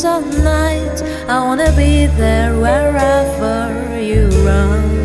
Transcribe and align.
dreams 0.00 0.38
night. 0.44 1.02
I 1.28 1.40
wanna 1.40 1.72
be 1.76 2.06
there 2.06 2.58
wherever 2.58 4.00
you 4.00 4.28
run. 4.44 4.97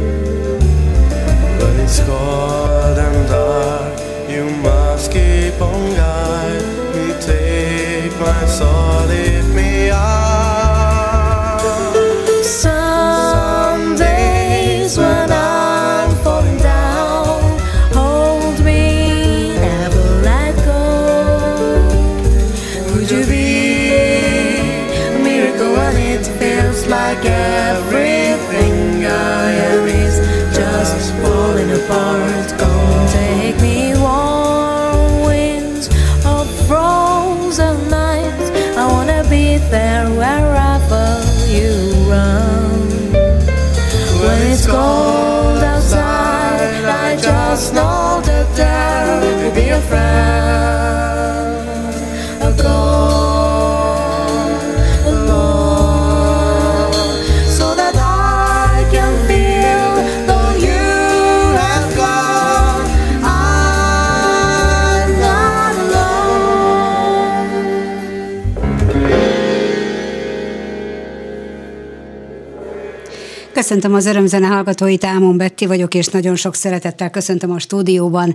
Köszöntöm 73.64 73.94
az 73.94 74.06
örömzene 74.06 74.48
hallgatóit, 74.48 75.04
Ámon 75.04 75.38
Betti 75.38 75.66
vagyok, 75.66 75.94
és 75.94 76.08
nagyon 76.08 76.36
sok 76.36 76.56
szeretettel 76.56 77.10
köszöntöm 77.10 77.52
a 77.52 77.60
stúdióban 77.60 78.34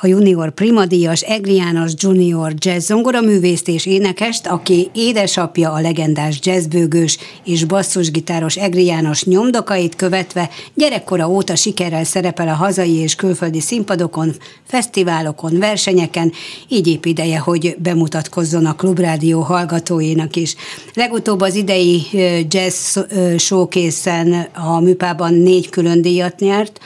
a 0.00 0.06
junior 0.06 0.50
primadíjas 0.50 1.20
Egri 1.20 1.54
János 1.54 1.92
junior 1.96 2.52
jazz 2.56 2.86
zongoraművészt 2.86 3.68
és 3.68 3.86
énekest, 3.86 4.46
aki 4.46 4.90
édesapja 4.94 5.72
a 5.72 5.80
legendás 5.80 6.38
jazzbőgős 6.42 7.18
és 7.44 7.64
basszusgitáros 7.64 8.56
Egri 8.56 8.84
János 8.84 9.24
nyomdokait 9.24 9.96
követve 9.96 10.50
gyerekkora 10.74 11.28
óta 11.28 11.56
sikerrel 11.56 12.04
szerepel 12.04 12.48
a 12.48 12.54
hazai 12.54 12.94
és 12.94 13.14
külföldi 13.14 13.60
színpadokon, 13.60 14.34
fesztiválokon, 14.64 15.58
versenyeken, 15.58 16.32
így 16.68 16.86
épp 16.86 17.04
ideje, 17.04 17.38
hogy 17.38 17.76
bemutatkozzon 17.78 18.66
a 18.66 18.74
Klubrádió 18.74 19.40
hallgatóinak 19.40 20.36
is. 20.36 20.54
Legutóbb 20.94 21.40
az 21.40 21.54
idei 21.54 22.02
jazz 22.48 22.98
showcase 23.36 24.50
a 24.54 24.80
műpában 24.80 25.34
négy 25.34 25.68
külön 25.68 26.02
díjat 26.02 26.38
nyert, 26.38 26.80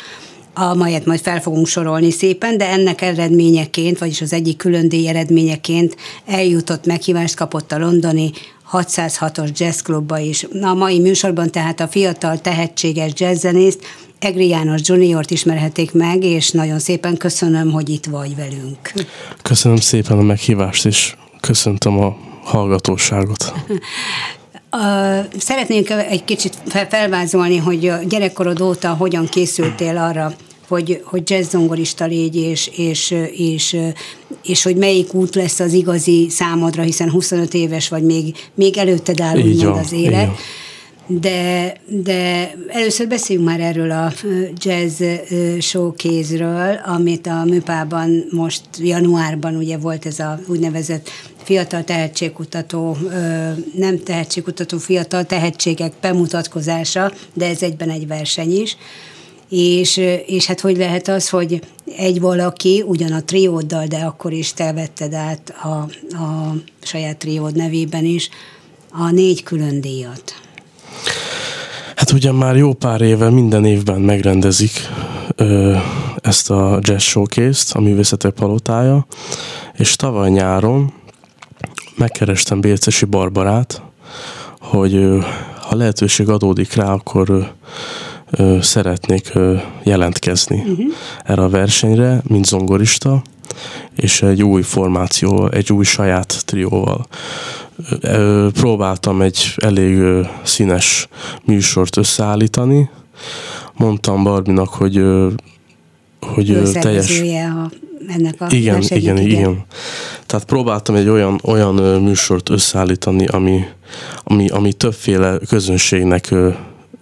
amelyet 0.54 1.06
majd 1.06 1.20
fel 1.20 1.40
fogunk 1.40 1.66
sorolni 1.66 2.10
szépen, 2.10 2.58
de 2.58 2.68
ennek 2.68 3.00
eredményeként, 3.00 3.98
vagyis 3.98 4.20
az 4.20 4.32
egyik 4.32 4.56
külön 4.56 4.88
díj 4.88 5.08
eredményeként 5.08 5.96
eljutott 6.26 6.86
meghívást 6.86 7.34
kapott 7.34 7.72
a 7.72 7.78
londoni 7.78 8.30
606-os 8.72 9.58
jazzklubba 9.58 10.18
is. 10.18 10.46
A 10.60 10.74
mai 10.74 10.98
műsorban 10.98 11.50
tehát 11.50 11.80
a 11.80 11.88
fiatal 11.88 12.40
tehetséges 12.40 13.12
jazzzenészt, 13.14 13.80
Egri 14.18 14.48
János 14.48 14.80
Juniort 14.84 15.30
ismerhetik 15.30 15.92
meg, 15.92 16.24
és 16.24 16.50
nagyon 16.50 16.78
szépen 16.78 17.16
köszönöm, 17.16 17.70
hogy 17.70 17.88
itt 17.88 18.06
vagy 18.06 18.36
velünk. 18.36 18.92
Köszönöm 19.42 19.76
szépen 19.76 20.18
a 20.18 20.22
meghívást, 20.22 20.86
és 20.86 21.16
köszöntöm 21.40 21.98
a 21.98 22.16
hallgatóságot. 22.42 23.52
Szeretnénk 25.38 25.90
egy 25.90 26.24
kicsit 26.24 26.58
felvázolni, 26.88 27.56
hogy 27.56 27.88
a 27.88 27.98
gyerekkorod 28.08 28.60
óta 28.60 28.94
hogyan 28.94 29.26
készültél 29.26 29.96
arra, 29.96 30.34
hogy, 30.68 31.02
hogy 31.04 31.30
jazzzongorista 31.30 32.04
légy, 32.04 32.36
és, 32.36 32.70
és, 32.76 33.14
és, 33.36 33.76
és 34.42 34.62
hogy 34.62 34.76
melyik 34.76 35.14
út 35.14 35.34
lesz 35.34 35.60
az 35.60 35.72
igazi 35.72 36.26
számodra, 36.30 36.82
hiszen 36.82 37.10
25 37.10 37.54
éves 37.54 37.88
vagy, 37.88 38.02
még, 38.02 38.36
még 38.54 38.76
előtted 38.76 39.20
áll 39.20 39.36
úgymond 39.36 39.76
az 39.76 39.92
élet. 39.92 40.30
De, 41.06 41.72
de 41.86 42.52
először 42.68 43.08
beszéljünk 43.08 43.48
már 43.48 43.60
erről 43.60 43.90
a 43.90 44.12
jazz 44.56 45.02
showcase-ről, 45.58 46.80
amit 46.84 47.26
a 47.26 47.44
műpában 47.44 48.24
most 48.30 48.62
januárban 48.78 49.56
ugye 49.56 49.78
volt 49.78 50.06
ez 50.06 50.18
a 50.18 50.40
úgynevezett 50.46 51.08
fiatal 51.42 51.84
tehetségkutató, 51.84 52.96
nem 53.74 54.02
tehetségkutató, 54.02 54.78
fiatal 54.78 55.24
tehetségek 55.24 55.92
bemutatkozása, 56.00 57.12
de 57.34 57.46
ez 57.46 57.62
egyben 57.62 57.90
egy 57.90 58.06
verseny 58.06 58.60
is. 58.60 58.76
És, 59.48 59.96
és 60.26 60.46
hát 60.46 60.60
hogy 60.60 60.76
lehet 60.76 61.08
az, 61.08 61.28
hogy 61.28 61.62
egy 61.96 62.20
valaki 62.20 62.84
ugyan 62.86 63.12
a 63.12 63.22
trióddal, 63.22 63.86
de 63.86 63.96
akkor 63.96 64.32
is 64.32 64.52
te 64.52 64.72
vetted 64.72 65.12
át 65.12 65.54
a, 65.62 65.68
a 66.16 66.54
saját 66.82 67.16
triód 67.16 67.56
nevében 67.56 68.04
is 68.04 68.28
a 68.90 69.10
négy 69.10 69.42
külön 69.42 69.80
díjat. 69.80 70.34
Hát 71.96 72.12
ugyan 72.12 72.34
már 72.34 72.56
jó 72.56 72.72
pár 72.72 73.00
éve 73.00 73.30
minden 73.30 73.64
évben 73.64 74.00
megrendezik 74.00 74.70
ö, 75.36 75.76
ezt 76.16 76.50
a 76.50 76.78
Jazz 76.80 77.02
Showcase-t, 77.02 77.76
a 77.76 77.80
Művészetek 77.80 78.32
Palotája, 78.32 79.06
és 79.76 79.96
tavaly 79.96 80.30
nyáron 80.30 80.92
megkerestem 81.96 82.60
Bércesi 82.60 83.04
Barbarát, 83.04 83.82
hogy 84.60 85.08
ha 85.60 85.76
lehetőség 85.76 86.28
adódik 86.28 86.74
rá, 86.74 86.92
akkor 86.92 87.52
szeretnék 88.60 89.32
jelentkezni 89.82 90.58
uh-huh. 90.58 90.92
erre 91.24 91.42
a 91.42 91.48
versenyre, 91.48 92.22
mint 92.26 92.46
zongorista, 92.46 93.22
és 93.96 94.22
egy 94.22 94.42
új 94.42 94.62
formáció, 94.62 95.48
egy 95.50 95.72
új 95.72 95.84
saját 95.84 96.42
trióval. 96.44 97.06
Próbáltam 98.52 99.22
egy 99.22 99.54
elég 99.56 100.26
színes 100.42 101.08
műsort 101.44 101.96
összeállítani. 101.96 102.90
Mondtam 103.76 104.22
Barbinak, 104.22 104.68
hogy 104.68 105.02
hogy 106.20 106.70
teljes... 106.72 107.20
A, 107.20 107.70
ennek 108.08 108.34
a 108.38 108.46
igen, 108.50 108.80
igen, 108.82 108.98
igen, 108.98 109.18
igen. 109.18 109.64
Tehát 110.26 110.46
próbáltam 110.46 110.94
egy 110.94 111.08
olyan, 111.08 111.40
olyan 111.44 111.74
műsort 112.02 112.48
összeállítani, 112.48 113.26
ami, 113.26 113.64
ami, 114.24 114.48
ami 114.48 114.72
többféle 114.72 115.38
közönségnek 115.48 116.30
ö, 116.30 116.50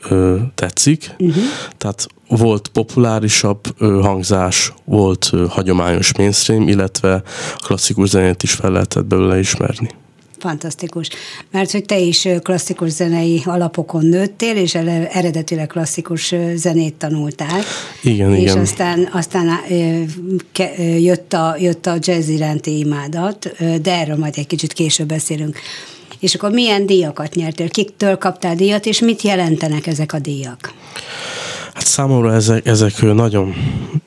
ö, 0.09 0.37
tetszik. 0.55 1.15
Uh-huh. 1.19 1.43
Tehát 1.77 2.07
volt 2.29 2.69
populárisabb 2.69 3.61
ö, 3.79 4.01
hangzás, 4.03 4.73
volt 4.85 5.29
ö, 5.33 5.45
hagyományos 5.49 6.17
mainstream, 6.17 6.69
illetve 6.69 7.23
klasszikus 7.65 8.09
zenét 8.09 8.43
is 8.43 8.53
fel 8.53 8.71
lehetett 8.71 9.05
belőle 9.05 9.39
ismerni. 9.39 9.91
Fantasztikus. 10.41 11.09
Mert 11.51 11.71
hogy 11.71 11.85
te 11.85 11.99
is 11.99 12.29
klasszikus 12.43 12.91
zenei 12.91 13.43
alapokon 13.45 14.05
nőttél, 14.05 14.57
és 14.57 14.75
eredetileg 14.75 15.67
klasszikus 15.67 16.35
zenét 16.55 16.95
tanultál. 16.95 17.61
Igen, 18.03 18.35
és 18.35 18.41
igen. 18.41 18.57
És 18.57 18.63
aztán, 18.63 19.09
aztán 19.13 19.49
jött, 20.99 21.33
a, 21.33 21.57
jött 21.59 21.87
a 21.87 21.97
jazz 21.99 22.29
iránti 22.29 22.79
imádat, 22.79 23.51
de 23.83 23.93
erről 23.93 24.17
majd 24.17 24.35
egy 24.37 24.47
kicsit 24.47 24.73
később 24.73 25.09
beszélünk. 25.09 25.59
És 26.21 26.35
akkor 26.35 26.51
milyen 26.51 26.87
díjakat 26.87 27.35
nyertél? 27.35 27.69
Kiktől 27.69 28.17
kaptál 28.17 28.55
díjat, 28.55 28.87
és 28.87 29.01
mit 29.01 29.23
jelentenek 29.23 29.87
ezek 29.87 30.13
a 30.13 30.19
díjak? 30.19 30.73
Hát 31.75 31.87
számomra 31.87 32.35
ezek, 32.35 32.67
ezek 32.67 33.03
nagyon 33.03 33.55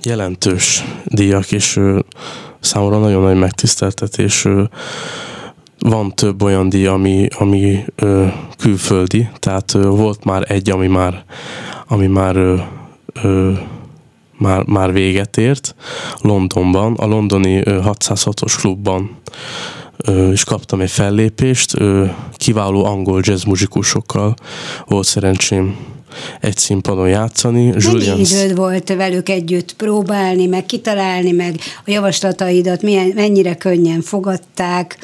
jelentős 0.03 0.83
díjak, 1.05 1.51
és 1.51 1.79
számomra 2.59 2.99
nagyon 2.99 3.21
nagy 3.21 3.37
megtiszteltetés 3.37 4.47
van 5.83 6.15
több 6.15 6.41
olyan 6.43 6.69
díj, 6.69 6.85
ami, 6.85 7.27
ami 7.37 7.85
ö, 7.95 8.25
külföldi, 8.57 9.29
tehát 9.39 9.73
ö, 9.73 9.89
volt 9.89 10.23
már 10.23 10.51
egy, 10.51 10.69
ami 10.69 10.87
már, 10.87 11.23
ami 11.87 12.07
már, 12.07 12.35
ö, 12.35 12.55
ö, 13.23 13.51
már, 14.37 14.63
már 14.63 14.93
véget 14.93 15.37
ért 15.37 15.75
Londonban, 16.21 16.93
a 16.93 17.05
londoni 17.05 17.61
606-os 17.65 18.53
klubban 18.59 19.09
is 20.31 20.43
kaptam 20.43 20.81
egy 20.81 20.91
fellépést, 20.91 21.77
kiváló 22.33 22.85
angol 22.85 23.21
jazz 23.23 23.43
muzsikusokkal 23.43 24.33
volt 24.87 25.05
szerencsém 25.05 25.75
egy 26.39 26.57
színpadon 26.57 27.09
játszani. 27.09 27.65
Mennyi 27.65 28.19
időd 28.19 28.55
volt 28.55 28.93
velük 28.95 29.29
együtt 29.29 29.75
próbálni, 29.75 30.45
meg 30.45 30.65
kitalálni, 30.65 31.31
meg 31.31 31.55
a 31.85 31.91
javaslataidat 31.91 32.81
milyen, 32.81 33.11
mennyire 33.15 33.55
könnyen 33.55 34.01
fogadták? 34.01 34.97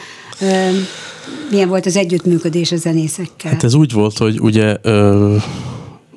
Milyen 1.50 1.68
volt 1.68 1.86
az 1.86 1.95
együttműködés 1.95 2.71
a 2.71 2.75
zenészekkel? 2.75 3.51
Hát 3.51 3.63
ez 3.63 3.74
úgy 3.74 3.91
volt, 3.91 4.18
hogy 4.18 4.39
ugye 4.39 4.77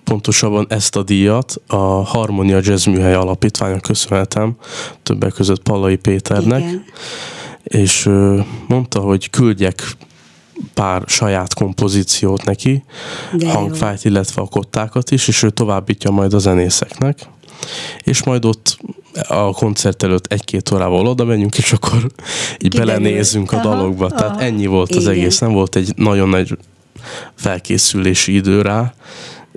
pontosabban 0.04 0.66
ezt 0.68 0.96
a 0.96 1.02
díjat 1.02 1.54
a 1.66 1.76
Harmonia 2.04 2.60
Jazz 2.62 2.86
Műhely 2.86 3.14
Alapítványa 3.14 3.80
köszönhetem, 3.80 4.56
többek 5.02 5.32
között 5.32 5.62
Pallai 5.62 5.96
Péternek, 5.96 6.60
Igen. 6.60 6.84
és 7.62 8.08
mondta, 8.68 9.00
hogy 9.00 9.30
küldjek 9.30 9.96
pár 10.74 11.02
saját 11.06 11.54
kompozíciót 11.54 12.44
neki, 12.44 12.84
hangfájt, 13.44 14.04
illetve 14.04 14.42
a 14.42 14.46
kottákat 14.46 15.10
is, 15.10 15.28
és 15.28 15.42
ő 15.42 15.50
továbbítja 15.50 16.10
majd 16.10 16.34
a 16.34 16.38
zenészeknek 16.38 17.28
és 18.02 18.22
majd 18.22 18.44
ott 18.44 18.78
a 19.28 19.52
koncert 19.52 20.02
előtt 20.02 20.32
egy-két 20.32 20.70
órával 20.70 21.06
oda 21.06 21.24
menjünk, 21.24 21.58
és 21.58 21.72
akkor 21.72 22.02
így 22.04 22.56
Kiderül. 22.58 22.86
belenézzünk 22.86 23.52
a 23.52 23.56
aha, 23.56 23.68
dalokba. 23.68 24.06
Aha. 24.06 24.14
Tehát 24.14 24.40
ennyi 24.40 24.66
volt 24.66 24.90
Igen. 24.90 25.02
az 25.02 25.08
egész, 25.08 25.38
nem 25.38 25.52
volt 25.52 25.76
egy 25.76 25.92
nagyon 25.96 26.28
nagy 26.28 26.58
felkészülési 27.34 28.34
idő 28.34 28.62
rá, 28.62 28.94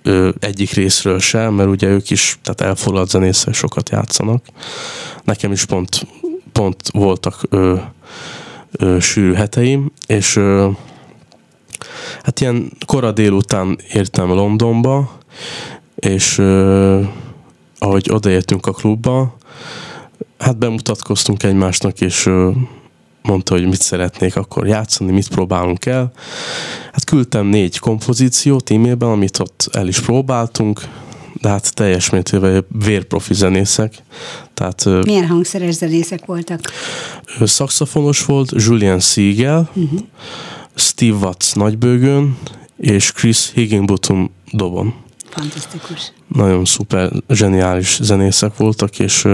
ö, 0.02 0.30
egyik 0.40 0.72
részről 0.72 1.20
sem, 1.20 1.54
mert 1.54 1.70
ugye 1.70 1.88
ők 1.88 2.10
is, 2.10 2.40
tehát 2.44 2.62
elfoglalt 2.62 3.10
zenészek 3.10 3.54
sokat 3.54 3.90
játszanak. 3.90 4.46
Nekem 5.24 5.52
is 5.52 5.66
pont, 5.66 6.08
pont 6.52 6.90
voltak 6.92 7.42
ö, 7.50 7.76
ö, 8.72 9.00
sűrű 9.00 9.34
heteim, 9.34 9.92
és 10.08 10.36
ö, 10.36 10.70
hát 12.24 12.40
ilyen 12.40 12.72
kora 12.86 13.12
délután 13.12 13.78
értem 13.94 14.30
Londonba, 14.30 15.18
és 15.96 16.38
ö, 16.38 17.02
ahogy 17.78 18.10
odaértünk 18.12 18.66
a 18.66 18.72
klubba, 18.72 19.36
hát 20.38 20.58
bemutatkoztunk 20.58 21.44
egymásnak, 21.44 22.02
és 22.02 22.30
mondta, 23.22 23.54
hogy 23.54 23.68
mit 23.68 23.82
szeretnék 23.82 24.36
akkor 24.36 24.68
játszani, 24.68 25.12
mit 25.12 25.28
próbálunk 25.28 25.86
el. 25.86 26.12
Hát 26.92 27.04
küldtem 27.04 27.46
négy 27.46 27.80
kompozíciót 27.80 28.72
e-mailben, 28.72 29.10
amit 29.10 29.40
ott 29.40 29.70
el 29.72 29.88
is 29.88 30.00
próbáltunk, 30.00 30.82
de 31.42 31.50
hát 31.50 31.74
teljes 31.74 32.10
mértékben 32.10 32.66
vérprofi 32.70 33.34
zenészek. 33.34 33.94
Tehát, 34.54 34.86
Milyen 34.86 35.28
hangszeres 35.28 35.74
zenészek 35.74 36.26
voltak? 36.26 36.60
Szakszafonos 37.42 38.26
volt 38.26 38.52
Julian 38.56 39.00
Siegel, 39.00 39.70
uh-huh. 39.74 40.00
Steve 40.76 41.18
Watts 41.18 41.56
nagybőgön, 41.56 42.38
és 42.78 43.12
Chris 43.12 43.52
Higginbottom 43.54 44.32
dobon. 44.52 44.94
Fantasztikus. 45.36 46.12
Nagyon 46.28 46.66
szuper, 46.66 47.12
zseniális 47.30 48.00
zenészek 48.02 48.58
voltak, 48.58 49.00
és 49.00 49.28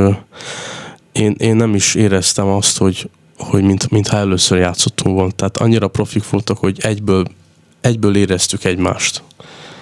én, 1.12 1.36
én 1.38 1.56
nem 1.56 1.76
is 1.76 1.96
éreztem 1.96 2.48
azt, 2.48 2.78
hogy, 2.78 3.10
hogy 3.38 3.64
mint, 3.64 3.90
mintha 3.90 4.18
először 4.18 4.58
játszottunk 4.58 5.16
volna. 5.16 5.32
Tehát 5.32 5.58
annyira 5.58 5.88
profik 5.88 6.30
voltak, 6.30 6.58
hogy 6.58 6.78
egyből, 6.82 7.26
egyből 7.82 8.16
éreztük 8.16 8.64
egymást. 8.64 9.24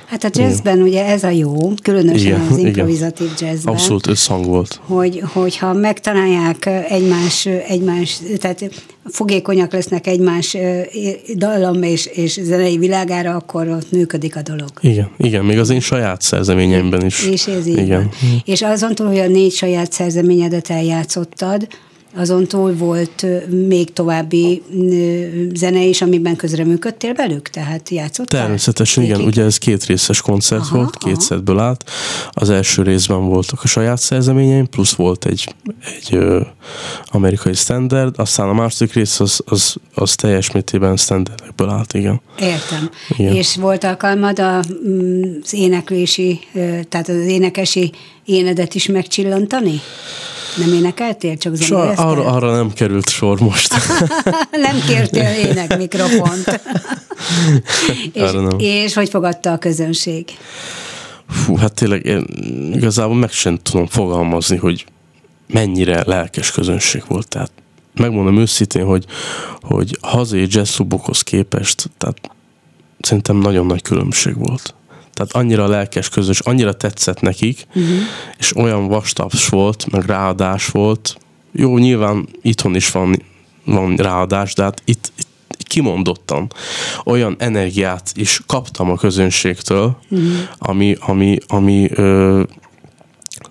Hát 0.09 0.23
a 0.23 0.29
jazzben 0.31 0.73
igen. 0.73 0.87
ugye 0.87 1.05
ez 1.05 1.23
a 1.23 1.29
jó, 1.29 1.73
különösen 1.81 2.25
igen, 2.25 2.47
az 2.51 2.57
improvizatív 2.57 3.31
igen. 3.37 3.49
jazzben. 3.49 3.73
Abszolút 3.73 4.07
összhang 4.07 4.45
volt. 4.45 4.79
Hogy, 4.85 5.23
hogyha 5.33 5.73
megtalálják 5.73 6.65
egymás, 6.89 7.45
egymás, 7.45 8.19
tehát 8.37 8.69
fogékonyak 9.05 9.71
lesznek 9.71 10.07
egymás 10.07 10.57
dallam 11.35 11.83
és, 11.83 12.05
és 12.05 12.39
zenei 12.43 12.77
világára, 12.77 13.35
akkor 13.35 13.67
ott 13.67 13.91
működik 13.91 14.35
a 14.35 14.41
dolog. 14.41 14.69
Igen, 14.81 15.09
igen, 15.17 15.45
még 15.45 15.59
az 15.59 15.69
én 15.69 15.79
saját 15.79 16.21
szerzeményeimben 16.21 17.05
is. 17.05 17.25
És 17.25 17.47
ez 17.47 17.67
így 17.67 17.77
igen. 17.77 17.99
Van. 17.99 18.41
És 18.45 18.61
azon 18.61 18.95
túl, 18.95 19.07
hogy 19.07 19.19
a 19.19 19.27
négy 19.27 19.51
saját 19.51 19.91
szerzeményedet 19.91 20.69
eljátszottad, 20.69 21.67
azon 22.15 22.47
túl 22.47 22.75
volt 22.75 23.25
még 23.67 23.93
további 23.93 24.63
zene 25.53 25.83
is, 25.83 26.01
amiben 26.01 26.35
közreműködtél 26.35 27.13
velük? 27.13 27.49
Tehát 27.49 27.89
játszottál? 27.89 28.41
Természetesen, 28.41 29.03
igen. 29.03 29.21
Ugye 29.21 29.43
ez 29.43 29.57
két 29.57 29.85
részes 29.85 30.21
koncert 30.21 30.61
aha, 30.61 30.77
volt, 30.77 30.97
két 30.97 31.13
aha. 31.13 31.21
szetből 31.21 31.59
állt. 31.59 31.89
Az 32.31 32.49
első 32.49 32.81
részben 32.81 33.25
voltak 33.25 33.59
a 33.63 33.67
saját 33.67 33.99
szerzeményeim, 33.99 34.69
plusz 34.69 34.93
volt 34.93 35.25
egy, 35.25 35.55
egy 35.95 36.15
ö, 36.15 36.41
amerikai 37.05 37.53
standard, 37.53 38.19
aztán 38.19 38.49
a 38.49 38.53
második 38.53 38.93
rész 38.93 39.19
az, 39.19 39.41
az, 39.45 39.75
az 39.93 40.15
teljes 40.15 40.51
mértében 40.51 40.97
standardekből 40.97 41.69
állt, 41.69 41.93
igen. 41.93 42.21
Értem. 42.39 42.89
Igen. 43.17 43.35
És 43.35 43.55
volt 43.55 43.83
alkalmad 43.83 44.41
mm, 44.41 45.21
az 45.43 45.53
éneklési, 45.53 46.39
tehát 46.89 47.09
az 47.09 47.25
énekesi 47.25 47.91
énedet 48.25 48.75
is 48.75 48.85
megcsillantani? 48.85 49.81
Nem 50.57 50.73
énekeltél, 50.73 51.37
csak 51.37 51.55
zongoráztál? 51.55 52.07
Arra, 52.07 52.25
arra 52.25 52.51
nem 52.51 52.73
került 52.73 53.09
sor 53.09 53.39
most. 53.39 53.73
nem 54.51 54.79
kértél 54.87 55.47
ének 55.47 55.77
mikrofont. 55.77 56.45
és, 58.13 58.31
nem. 58.31 58.55
és 58.57 58.93
hogy 58.93 59.09
fogadta 59.09 59.51
a 59.51 59.57
közönség? 59.57 60.25
Fú, 61.29 61.55
hát 61.55 61.73
tényleg 61.73 62.05
én 62.05 62.25
igazából 62.73 63.15
meg 63.15 63.31
sem 63.31 63.57
tudom 63.61 63.87
fogalmazni, 63.87 64.57
hogy 64.57 64.85
mennyire 65.47 66.03
lelkes 66.05 66.51
közönség 66.51 67.03
volt. 67.07 67.27
Tehát 67.27 67.51
megmondom 67.93 68.37
őszintén, 68.37 68.85
hogy, 68.85 69.05
hogy 69.61 69.97
hazai 70.01 70.47
jazzklubokhoz 70.49 71.21
képest, 71.21 71.89
tehát 71.97 72.17
szerintem 72.99 73.37
nagyon 73.37 73.65
nagy 73.65 73.81
különbség 73.81 74.37
volt 74.37 74.73
tehát 75.19 75.35
annyira 75.45 75.67
lelkes 75.67 76.09
közös, 76.09 76.39
annyira 76.39 76.73
tetszett 76.73 77.21
nekik, 77.21 77.67
uh-huh. 77.67 77.97
és 78.37 78.55
olyan 78.55 78.87
vastaps 78.87 79.49
volt, 79.49 79.91
meg 79.91 80.05
ráadás 80.05 80.67
volt. 80.67 81.17
Jó, 81.51 81.77
nyilván 81.77 82.27
itthon 82.41 82.75
is 82.75 82.91
van, 82.91 83.23
van 83.65 83.95
ráadás, 83.95 84.53
de 84.53 84.63
hát 84.63 84.81
itt, 84.85 85.11
itt 85.17 85.63
kimondottan 85.63 86.51
olyan 87.05 87.35
energiát 87.39 88.11
is 88.15 88.41
kaptam 88.45 88.91
a 88.91 88.95
közönségtől, 88.95 89.97
uh-huh. 90.09 90.27
ami, 90.57 90.95
ami, 90.99 91.37
ami 91.47 91.89
ö, 91.91 92.43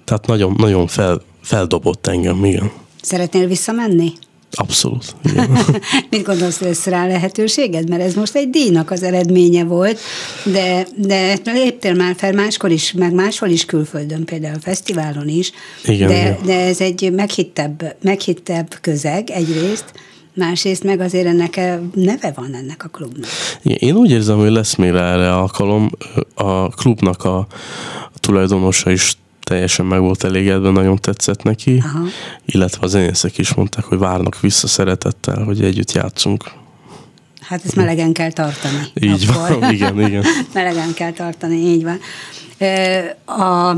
tehát 0.04 0.26
nagyon, 0.26 0.54
nagyon 0.58 0.86
fel, 0.86 1.22
feldobott 1.42 2.06
engem, 2.06 2.44
igen. 2.44 2.70
Szeretnél 3.02 3.46
visszamenni? 3.46 4.12
Abszolút. 4.58 5.16
Mit 6.10 6.22
gondolsz, 6.22 6.58
lesz 6.58 6.86
rá 6.86 7.06
lehetőséged? 7.06 7.88
Mert 7.88 8.02
ez 8.02 8.14
most 8.14 8.34
egy 8.34 8.50
díjnak 8.50 8.90
az 8.90 9.02
eredménye 9.02 9.64
volt, 9.64 9.98
de, 10.44 10.86
de 10.96 11.38
léptél 11.44 11.94
már 11.94 12.14
fel 12.16 12.32
máskor 12.32 12.70
is, 12.70 12.92
meg 12.92 13.12
máshol 13.12 13.48
is 13.48 13.64
külföldön, 13.64 14.24
például 14.24 14.54
a 14.54 14.60
fesztiválon 14.60 15.28
is, 15.28 15.52
igen, 15.84 16.08
de, 16.08 16.18
igen. 16.18 16.36
de 16.44 16.60
ez 16.60 16.80
egy 16.80 17.12
meghittebb, 17.12 17.96
meghittebb 18.02 18.78
közeg 18.80 19.30
egyrészt, 19.30 19.84
másrészt 20.34 20.84
meg 20.84 21.00
azért 21.00 21.26
ennek 21.26 21.60
neve 21.94 22.32
van 22.34 22.54
ennek 22.54 22.84
a 22.84 22.88
klubnak. 22.88 23.30
Én 23.62 23.96
úgy 23.96 24.10
érzem, 24.10 24.38
hogy 24.38 24.50
lesz 24.50 24.74
még 24.74 24.88
erre 24.88 25.34
alkalom. 25.34 25.90
A 26.34 26.68
klubnak 26.68 27.24
a 27.24 27.46
tulajdonosa 28.20 28.90
is 28.90 29.16
teljesen 29.48 29.86
meg 29.86 30.00
volt 30.00 30.24
elégedve, 30.24 30.70
nagyon 30.70 30.96
tetszett 30.96 31.42
neki, 31.42 31.82
Aha. 31.84 32.04
illetve 32.44 32.84
a 32.84 32.86
zenészek 32.86 33.38
is 33.38 33.54
mondták, 33.54 33.84
hogy 33.84 33.98
várnak 33.98 34.40
vissza 34.40 34.66
szeretettel, 34.66 35.44
hogy 35.44 35.64
együtt 35.64 35.92
játszunk. 35.92 36.44
Hát 37.40 37.64
ezt 37.64 37.76
melegen 37.76 38.12
kell 38.12 38.32
tartani. 38.32 38.78
Így 38.94 39.26
akkor. 39.30 39.58
van, 39.58 39.72
igen, 39.72 40.00
igen. 40.00 40.24
melegen 40.54 40.94
kell 40.94 41.12
tartani, 41.12 41.56
így 41.56 41.82
van. 41.82 41.98
A 43.38 43.76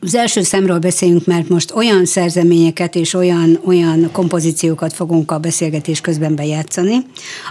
az 0.00 0.14
első 0.14 0.42
szemről 0.42 0.78
beszéljünk, 0.78 1.26
mert 1.26 1.48
most 1.48 1.74
olyan 1.74 2.04
szerzeményeket 2.04 2.94
és 2.94 3.14
olyan, 3.14 3.58
olyan 3.64 4.08
kompozíciókat 4.12 4.92
fogunk 4.92 5.30
a 5.30 5.38
beszélgetés 5.38 6.00
közben 6.00 6.34
bejátszani, 6.34 6.96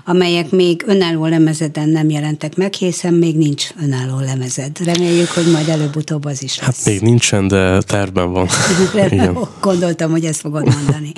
amelyek 0.06 0.50
még 0.50 0.84
önálló 0.86 1.26
lemezeden 1.26 1.90
nem 1.90 2.10
jelentek 2.10 2.56
meg, 2.56 2.74
hiszen 2.74 3.14
még 3.14 3.38
nincs 3.38 3.68
önálló 3.84 4.20
lemezed. 4.20 4.78
Reméljük, 4.86 5.30
hogy 5.30 5.52
majd 5.52 5.68
előbb-utóbb 5.68 6.26
az 6.26 6.44
is 6.44 6.60
lesz. 6.60 6.66
Hát 6.66 6.86
még 6.86 7.02
nincsen, 7.02 7.48
de 7.48 7.82
tervben 7.82 8.32
van. 8.32 8.48
Igen. 8.96 9.38
Gondoltam, 9.62 10.12
hogy 10.12 10.26
ezt 10.26 10.40
fogod 10.40 10.66
mondani. 10.66 11.12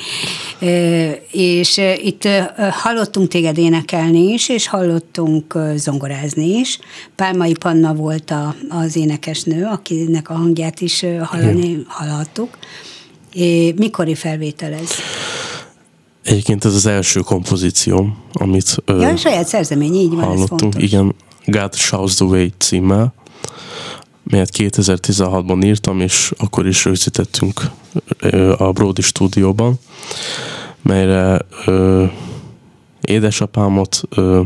és 1.31 1.81
itt 2.03 2.27
hallottunk 2.71 3.27
téged 3.27 3.57
énekelni 3.57 4.33
is, 4.33 4.49
és 4.49 4.67
hallottunk 4.67 5.57
zongorázni 5.75 6.59
is. 6.59 6.79
Pálmai 7.15 7.53
Panna 7.53 7.93
volt 7.93 8.31
a, 8.31 8.55
az 8.69 8.95
énekesnő, 8.95 9.65
akinek 9.65 10.29
a 10.29 10.33
hangját 10.33 10.81
is 10.81 11.02
hallani, 11.23 11.67
Igen. 11.67 11.85
hallhattuk. 11.87 12.49
É, 13.33 13.71
mikori 13.71 14.15
felvétel 14.15 14.73
ez? 14.73 14.89
Egyébként 16.23 16.65
ez 16.65 16.75
az 16.75 16.85
első 16.85 17.19
kompozícióm, 17.19 18.17
amit 18.33 18.77
ja, 18.85 18.93
ö, 18.93 19.15
saját 19.15 19.47
szerzemény, 19.47 19.93
így 19.93 20.13
van, 20.13 20.23
hallottunk. 20.23 20.73
Igen, 20.77 21.15
God 21.45 21.75
Shouts 21.75 22.15
the 22.15 22.25
Way 22.25 22.47
címmel, 22.57 23.13
melyet 24.23 24.49
2016-ban 24.57 25.63
írtam, 25.63 25.99
és 25.99 26.31
akkor 26.37 26.67
is 26.67 26.85
rögzítettünk 26.85 27.61
a 28.57 28.71
Brody 28.71 29.01
stúdióban, 29.01 29.79
melyre 30.81 31.39
ö, 31.65 32.05
édesapámot 33.01 34.01
ö, 34.09 34.41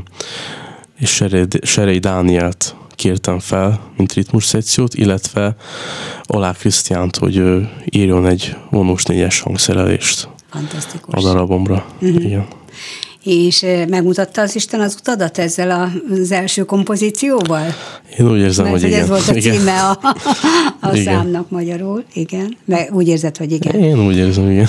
és 0.98 1.24
Serei 1.62 2.00
Dánielt 2.00 2.76
kértem 2.98 3.39
fel, 3.39 3.80
mint 3.98 4.13
ritmus 4.13 4.46
szekciót, 4.46 4.94
illetve 4.94 5.56
Olá 6.27 6.51
Krisztiánt, 6.51 7.16
hogy 7.16 7.68
írjon 7.86 8.25
egy 8.25 8.56
vonós 8.70 9.04
négyes 9.04 9.39
hangszerelést 9.39 10.30
Fantasztikus. 10.50 11.13
a 11.13 11.22
darabomra. 11.22 11.86
Uh-huh. 12.01 12.24
Igen. 12.24 12.48
És 13.28 13.66
megmutatta 13.90 14.42
az 14.42 14.56
Isten 14.56 14.80
az 14.80 14.96
utadat 15.00 15.38
ezzel 15.38 15.92
az 16.12 16.32
első 16.32 16.64
kompozícióval? 16.64 17.66
Én 18.20 18.32
úgy 18.32 18.40
érzem, 18.40 18.66
Mert, 18.66 18.82
hogy, 18.82 18.84
hogy 18.84 18.92
igen. 18.92 19.02
ez 19.02 19.10
volt 19.10 19.28
a 19.28 19.34
címe 19.34 19.82
a, 19.82 20.00
a 20.88 20.96
igen. 20.96 21.04
számnak 21.04 21.50
magyarul, 21.50 22.04
igen. 22.14 22.58
Mert 22.66 22.92
úgy 22.92 23.08
érzed, 23.08 23.38
hogy 23.38 23.52
igen. 23.52 23.82
Én 23.82 24.06
úgy 24.06 24.18
érzem, 24.18 24.50
igen. 24.50 24.68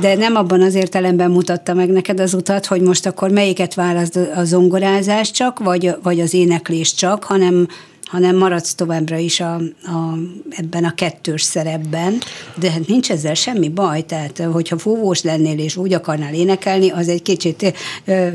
De 0.00 0.14
nem 0.14 0.36
abban 0.36 0.62
az 0.62 0.74
értelemben 0.74 1.30
mutatta 1.30 1.74
meg 1.74 1.88
neked 1.88 2.20
az 2.20 2.34
utat, 2.34 2.66
hogy 2.66 2.80
most 2.80 3.06
akkor 3.06 3.30
melyiket 3.30 3.74
választ 3.74 4.18
a 4.36 4.44
zongorázás 4.44 5.30
csak, 5.30 5.58
vagy, 5.58 5.94
vagy 6.02 6.20
az 6.20 6.34
éneklés 6.34 6.94
csak, 6.94 7.24
hanem 7.24 7.66
hanem 8.04 8.36
maradsz 8.36 8.74
továbbra 8.74 9.16
is 9.16 9.40
a, 9.40 9.54
a, 9.54 10.18
ebben 10.50 10.84
a 10.84 10.94
kettős 10.94 11.42
szerepben, 11.42 12.18
de 12.54 12.70
hát 12.70 12.86
nincs 12.86 13.10
ezzel 13.10 13.34
semmi 13.34 13.68
baj, 13.68 14.02
tehát 14.02 14.42
hogyha 14.52 14.78
fúvós 14.78 15.22
lennél 15.22 15.58
és 15.58 15.76
úgy 15.76 15.92
akarnál 15.92 16.34
énekelni, 16.34 16.90
az 16.90 17.08
egy 17.08 17.22
kicsit 17.22 17.74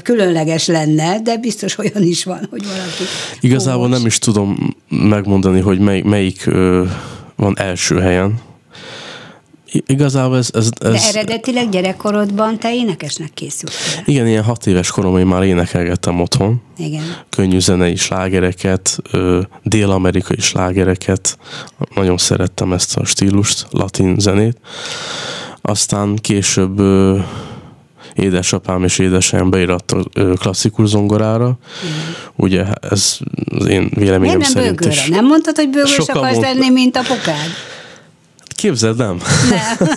különleges 0.04 0.68
lenne, 0.68 1.22
de 1.22 1.38
biztos 1.38 1.78
olyan 1.78 2.04
is 2.04 2.24
van, 2.24 2.48
hogy 2.50 2.64
valaki 2.64 3.04
Igazából 3.40 3.84
fúvós. 3.84 3.98
nem 3.98 4.08
is 4.08 4.18
tudom 4.18 4.76
megmondani, 4.90 5.60
hogy 5.60 5.80
mely, 5.80 6.02
melyik 6.02 6.46
ö, 6.46 6.86
van 7.36 7.60
első 7.60 8.00
helyen, 8.00 8.40
Igazából 9.86 10.38
ez, 10.38 10.50
ez, 10.54 10.70
ez... 10.80 10.92
De 10.92 11.08
eredetileg 11.08 11.70
gyerekkorodban 11.70 12.60
te 12.60 12.74
énekesnek 12.74 13.34
készültél. 13.34 14.04
Igen, 14.06 14.28
ilyen 14.28 14.44
hat 14.44 14.68
éves 14.68 14.92
koromban 14.92 15.28
már 15.28 15.44
énekelgettem 15.44 16.22
otthon. 16.22 16.62
Igen. 16.78 17.16
Könnyű 17.30 17.60
zenei 17.60 17.96
slágereket, 17.96 18.98
dél-amerikai 19.64 20.40
slágereket. 20.40 21.38
Nagyon 21.96 22.18
szerettem 22.18 22.74
ezt 22.74 22.98
a 22.98 23.06
stílust, 23.06 23.68
latin 23.70 24.16
zenét. 24.20 24.58
Aztán 25.62 26.16
később 26.16 26.82
édesapám 28.14 28.84
és 28.84 29.00
édesanyám 29.00 29.50
beiratta 29.50 30.04
klasszikus 30.36 30.90
zongorára. 30.90 31.58
Igen. 31.84 32.16
Ugye 32.36 32.66
ez 32.82 33.18
az 33.60 33.66
én 33.66 33.90
véleményem 33.96 34.38
Miért 34.38 34.54
nem 34.54 34.64
szerint 34.64 34.76
bőgőre? 34.76 35.02
is. 35.02 35.08
Nem 35.08 35.26
mondtad, 35.26 35.56
hogy 35.56 35.70
bőgős 35.70 35.98
akarsz 35.98 36.32
mond... 36.32 36.42
lenni, 36.42 36.70
mint 36.70 36.98
apukád? 36.98 37.50
Képzeld, 38.60 38.98
nem. 38.98 39.22
Nem. 39.50 39.89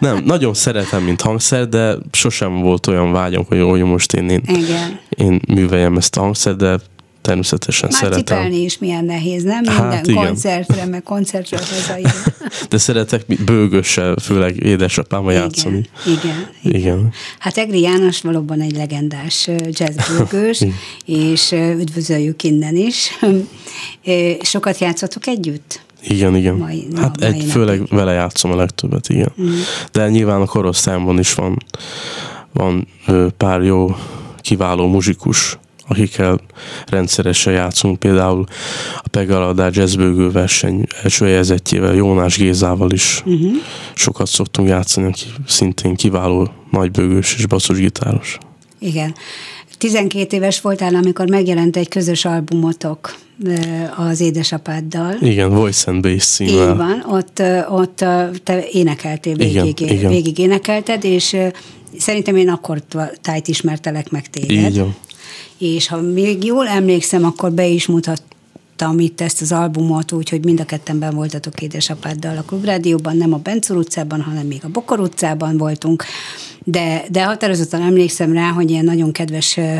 nem, 0.14 0.24
nagyon 0.24 0.54
szeretem, 0.54 1.02
mint 1.02 1.20
hangszer, 1.20 1.68
de 1.68 1.96
sosem 2.12 2.60
volt 2.60 2.86
olyan 2.86 3.12
vágyom, 3.12 3.44
hogy, 3.48 3.60
hogy 3.60 3.82
most 3.82 4.12
én, 4.12 4.28
én, 4.28 4.42
Igen. 4.46 5.00
én 5.08 5.40
műveljem 5.48 5.96
ezt 5.96 6.16
a 6.16 6.20
hangszer, 6.20 6.56
de 6.56 6.78
természetesen 7.26 7.88
Már 7.92 8.00
szeretem. 8.00 8.24
cipelni 8.24 8.62
is 8.62 8.78
milyen 8.78 9.04
nehéz, 9.04 9.42
nem? 9.42 9.64
Hát 9.64 9.90
Minden 9.90 10.04
igen. 10.04 10.26
koncertre, 10.26 10.84
meg 10.84 11.02
koncertre 11.02 11.56
hazaérni. 11.58 12.10
De 12.70 12.78
szeretek 12.78 13.44
bőgössel, 13.44 14.16
főleg 14.22 14.56
édesapámmal 14.62 15.32
játszani. 15.32 15.88
Igen, 16.06 16.48
igen, 16.62 16.80
Igen. 16.80 17.12
Hát 17.38 17.56
Egri 17.56 17.80
János 17.80 18.20
valóban 18.20 18.60
egy 18.60 18.76
legendás 18.76 19.48
jazzbőgős, 19.70 20.62
és 21.04 21.52
üdvözöljük 21.52 22.42
innen 22.42 22.76
is. 22.76 23.10
Sokat 24.42 24.78
játszottuk 24.78 25.26
együtt? 25.26 25.85
Igen, 26.08 26.36
igen. 26.36 26.54
Mai- 26.54 26.86
na, 26.90 27.00
hát 27.00 27.20
mai 27.20 27.28
egy, 27.28 27.44
főleg 27.44 27.78
napig. 27.78 27.94
vele 27.96 28.12
játszom 28.12 28.52
a 28.52 28.56
legtöbbet, 28.56 29.08
igen. 29.08 29.32
Mhm. 29.34 29.48
De 29.92 30.08
nyilván 30.08 30.40
a 30.40 30.44
korosztályomban 30.44 31.18
is 31.18 31.34
van, 31.34 31.56
van 32.52 32.88
pár 33.36 33.62
jó, 33.62 33.96
kiváló 34.40 34.86
muzsikus, 34.86 35.58
akikkel 35.88 36.38
rendszeresen 36.86 37.52
játszunk. 37.52 37.98
Például 37.98 38.44
a 39.02 39.08
Pegaladá 39.10 39.68
jazzbőgő 39.72 40.30
verseny 40.30 40.86
első 41.02 41.24
helyezettjével, 41.24 41.94
Jónás 41.94 42.36
Gézával 42.36 42.90
is 42.90 43.22
Uh-huh. 43.26 43.52
sokat 43.94 44.26
szoktunk 44.26 44.68
játszani, 44.68 45.06
aki 45.06 45.24
szintén 45.46 45.94
kiváló 45.94 46.48
nagybőgős 46.70 47.34
és 47.34 47.46
basszusgitáros. 47.46 48.38
Igen. 48.78 49.14
12 49.78 50.36
éves 50.36 50.60
voltál, 50.60 50.94
amikor 50.94 51.28
megjelent 51.28 51.76
egy 51.76 51.88
közös 51.88 52.24
albumotok 52.24 53.14
az 53.96 54.20
édesapáddal. 54.20 55.16
Igen, 55.20 55.50
Voice 55.50 55.90
and 55.90 56.02
Bass 56.02 56.26
címmel. 56.26 56.70
Így 56.70 56.76
van, 56.76 57.04
ott, 57.08 57.42
ott 57.68 57.96
te 58.44 58.64
énekeltél 58.70 59.40
Igen, 59.40 59.64
végig, 59.64 59.90
igen. 59.90 60.10
végig 60.10 60.38
énekelted, 60.38 61.04
és 61.04 61.36
szerintem 61.98 62.36
én 62.36 62.48
akkor 62.48 62.82
tájt 63.20 63.48
ismertelek 63.48 64.10
meg 64.10 64.30
téged. 64.30 64.70
Így 64.70 64.78
van. 64.78 64.96
És 65.58 65.88
ha 65.88 66.00
még 66.00 66.44
jól 66.44 66.66
emlékszem, 66.66 67.24
akkor 67.24 67.52
be 67.52 67.66
is 67.66 67.86
mutattam 68.76 68.98
itt 68.98 69.20
ezt 69.20 69.40
az 69.40 69.52
albumot, 69.52 70.12
úgyhogy 70.12 70.44
mind 70.44 70.60
a 70.60 70.64
kettenben 70.64 71.14
voltatok 71.14 71.62
édesapáddal 71.62 72.36
a 72.36 72.42
Klubrádióban, 72.42 73.16
nem 73.16 73.32
a 73.32 73.38
Bencur 73.38 73.76
utcában, 73.76 74.22
hanem 74.22 74.46
még 74.46 74.60
a 74.64 74.68
Bokor 74.68 75.00
utcában 75.00 75.56
voltunk, 75.56 76.04
de, 76.64 77.04
de 77.10 77.24
határozottan 77.24 77.82
emlékszem 77.82 78.32
rá, 78.32 78.50
hogy 78.50 78.70
ilyen 78.70 78.84
nagyon 78.84 79.12
kedves 79.12 79.56
ö, 79.56 79.76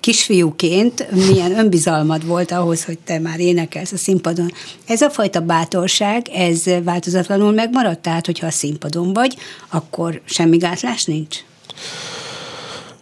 kisfiúként 0.00 1.10
milyen 1.28 1.58
önbizalmad 1.58 2.26
volt 2.26 2.50
ahhoz, 2.50 2.84
hogy 2.84 2.98
te 2.98 3.18
már 3.18 3.40
énekelsz 3.40 3.92
a 3.92 3.96
színpadon. 3.96 4.52
Ez 4.86 5.00
a 5.00 5.10
fajta 5.10 5.40
bátorság, 5.40 6.28
ez 6.28 6.64
változatlanul 6.84 7.52
megmaradt? 7.52 8.02
Tehát, 8.02 8.26
hogyha 8.26 8.46
a 8.46 8.50
színpadon 8.50 9.12
vagy, 9.12 9.36
akkor 9.68 10.20
semmi 10.24 10.56
gátlás 10.56 11.04
nincs? 11.04 11.36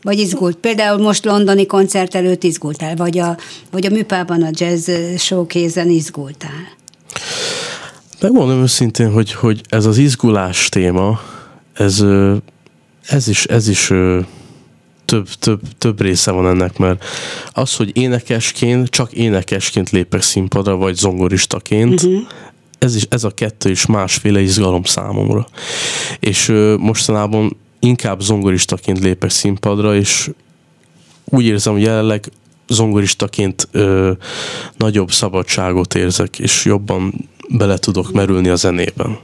Vagy 0.06 0.18
izgult? 0.18 0.56
Például 0.56 1.02
most 1.02 1.24
londoni 1.24 1.66
koncert 1.66 2.14
előtt 2.14 2.42
izgultál, 2.42 2.96
vagy 2.96 3.18
a, 3.18 3.36
vagy 3.70 3.86
a 3.86 3.90
műpában 3.90 4.42
a 4.42 4.50
jazz 4.52 4.90
showkézen 5.16 5.88
izgultál? 5.88 6.76
Megmondom 8.20 8.62
őszintén, 8.62 9.12
hogy, 9.12 9.32
hogy 9.32 9.60
ez 9.68 9.84
az 9.84 9.98
izgulás 9.98 10.68
téma, 10.68 11.20
ez, 11.72 12.04
ez 13.06 13.28
is, 13.28 13.44
ez 13.44 13.68
is 13.68 13.86
több, 15.04 15.28
több, 15.38 15.60
több 15.78 16.00
része 16.00 16.30
van 16.30 16.46
ennek, 16.46 16.78
mert 16.78 17.04
az, 17.52 17.76
hogy 17.76 17.96
énekesként, 17.96 18.88
csak 18.88 19.12
énekesként 19.12 19.90
lépek 19.90 20.22
színpadra, 20.22 20.76
vagy 20.76 20.94
zongoristaként, 20.94 22.02
uh-huh. 22.02 22.20
ez, 22.78 22.96
is, 22.96 23.06
ez 23.08 23.24
a 23.24 23.30
kettő 23.30 23.70
is 23.70 23.86
másféle 23.86 24.40
izgalom 24.40 24.84
számomra. 24.84 25.46
És 26.20 26.48
ö, 26.48 26.76
mostanában 26.76 27.56
inkább 27.86 28.20
zongoristaként 28.20 28.98
lépek 28.98 29.30
színpadra, 29.30 29.96
és 29.96 30.30
úgy 31.24 31.44
érzem, 31.44 31.72
hogy 31.72 31.82
jelenleg 31.82 32.30
zongoristaként 32.68 33.68
ö, 33.70 34.12
nagyobb 34.76 35.10
szabadságot 35.10 35.94
érzek, 35.94 36.38
és 36.38 36.64
jobban 36.64 37.28
bele 37.48 37.78
tudok 37.78 38.12
merülni 38.12 38.48
a 38.48 38.56
zenében. 38.56 39.18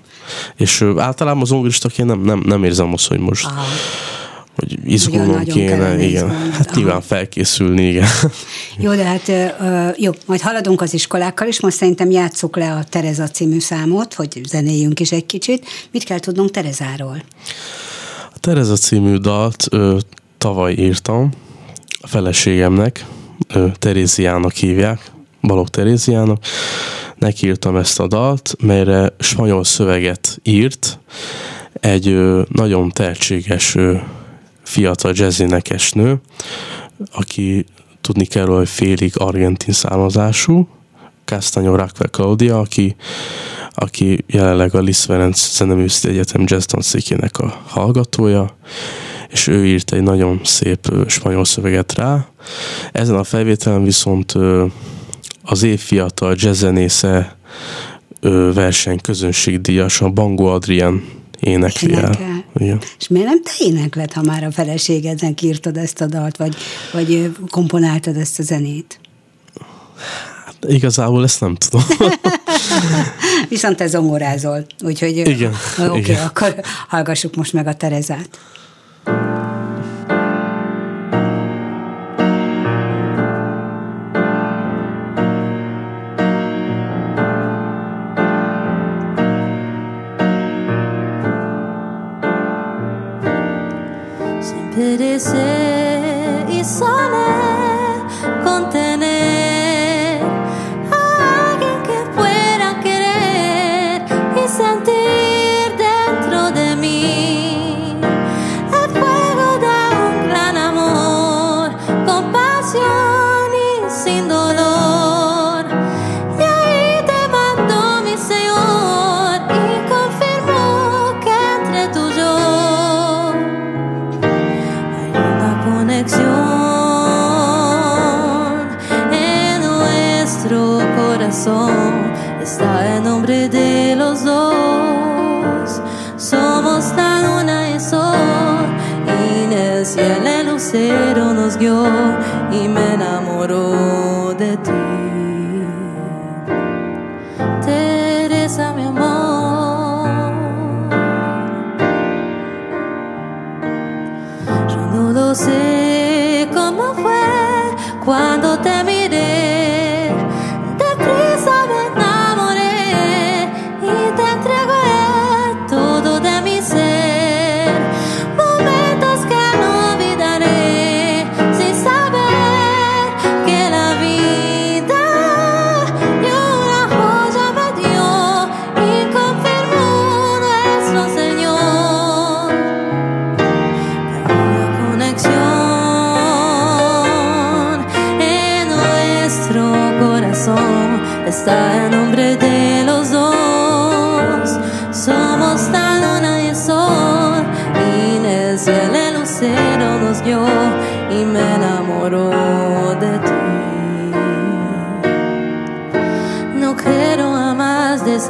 És 0.56 0.80
ö, 0.80 0.98
általában 0.98 1.44
zongoristaként 1.44 2.08
nem, 2.08 2.20
nem, 2.20 2.42
nem 2.46 2.64
érzem 2.64 2.92
azt, 2.92 3.06
hogy 3.06 3.18
most 3.18 3.44
Aha. 3.44 3.64
hogy 4.56 4.78
izgulnom 4.84 5.44
kéne, 5.44 6.02
igen. 6.02 6.28
Hát 6.28 6.66
Aha. 6.66 6.76
nyilván 6.76 7.00
felkészülni, 7.00 7.88
igen. 7.88 8.08
Jó, 8.78 8.94
de 8.94 9.04
hát 9.04 9.28
ö, 9.28 9.88
jó, 9.96 10.12
majd 10.26 10.40
haladunk 10.40 10.80
az 10.80 10.94
iskolákkal 10.94 11.48
is, 11.48 11.60
most 11.60 11.76
szerintem 11.76 12.10
játsszuk 12.10 12.56
le 12.56 12.72
a 12.72 12.84
Tereza 12.84 13.28
című 13.28 13.60
számot, 13.60 14.14
hogy 14.14 14.40
zenéljünk 14.48 15.00
is 15.00 15.12
egy 15.12 15.26
kicsit. 15.26 15.66
Mit 15.90 16.04
kell 16.04 16.18
tudnunk 16.18 16.50
Terezáról? 16.50 17.22
Tereza 18.42 18.76
című 18.76 19.16
dalt 19.16 19.66
ö, 19.70 19.98
tavaly 20.38 20.72
írtam 20.72 21.30
a 22.00 22.06
feleségemnek, 22.06 23.06
ö, 23.54 23.66
Teréziának 23.78 24.52
hívják, 24.52 25.10
Balog 25.40 25.68
Teréziának. 25.68 26.44
Neki 27.16 27.46
írtam 27.46 27.76
ezt 27.76 28.00
a 28.00 28.06
dalt, 28.06 28.56
melyre 28.62 29.14
spanyol 29.18 29.64
szöveget 29.64 30.38
írt 30.42 30.98
egy 31.72 32.08
ö, 32.08 32.42
nagyon 32.48 32.90
tehetséges 32.90 33.74
ö, 33.74 33.96
fiatal 34.62 35.12
jazzénekes 35.14 35.92
nő, 35.92 36.20
aki 37.12 37.64
tudni 38.00 38.24
kell, 38.24 38.46
hogy 38.46 38.68
félig 38.68 39.12
argentin 39.14 39.74
származású, 39.74 40.68
Castaño 41.32 41.76
Raquel 41.76 42.10
Claudia, 42.10 42.58
aki, 42.58 42.96
aki 43.70 44.24
jelenleg 44.26 44.74
a 44.74 44.80
Liszt 44.80 45.04
Ferenc 45.04 45.56
Zeneművészeti 45.56 46.08
Egyetem 46.08 46.44
jazz 46.46 46.64
tanszékének 46.64 47.38
a 47.38 47.62
hallgatója, 47.66 48.56
és 49.28 49.46
ő 49.46 49.66
írt 49.66 49.92
egy 49.92 50.02
nagyon 50.02 50.40
szép 50.44 50.92
spanyol 51.06 51.44
szöveget 51.44 51.94
rá. 51.94 52.26
Ezen 52.92 53.14
a 53.14 53.24
felvételen 53.24 53.84
viszont 53.84 54.34
az 55.42 55.62
év 55.62 55.80
fiatal 55.80 56.34
jazzzenésze 56.38 57.36
verseny 58.54 59.00
közönségdíjas, 59.00 60.00
a 60.00 60.08
Bango 60.08 60.44
Adrian 60.44 61.04
énekli 61.40 61.94
el. 61.94 62.18
Igen. 62.54 62.80
És 62.98 63.08
miért 63.08 63.26
nem 63.26 63.42
te 63.42 63.52
énekled, 63.58 64.12
ha 64.12 64.22
már 64.22 64.44
a 64.44 64.50
feleségednek 64.50 65.42
írtad 65.42 65.76
ezt 65.76 66.00
a 66.00 66.06
dalt, 66.06 66.36
vagy, 66.36 66.56
vagy 66.92 67.32
komponáltad 67.50 68.16
ezt 68.16 68.38
a 68.38 68.42
zenét? 68.42 69.00
Igazából 70.66 71.24
ezt 71.24 71.40
nem 71.40 71.54
tudom. 71.54 71.84
Viszont 73.48 73.76
te 73.76 73.86
zongorázol, 73.86 74.66
úgyhogy 74.84 75.16
Igen, 75.16 75.54
Oké, 75.88 75.98
igen. 75.98 76.26
akkor 76.26 76.54
hallgassuk 76.88 77.34
most 77.34 77.52
meg 77.52 77.66
a 77.66 77.74
Terezát. 77.74 78.38
sin 79.04 79.31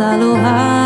selalu 0.02 0.34
ada 0.34 0.81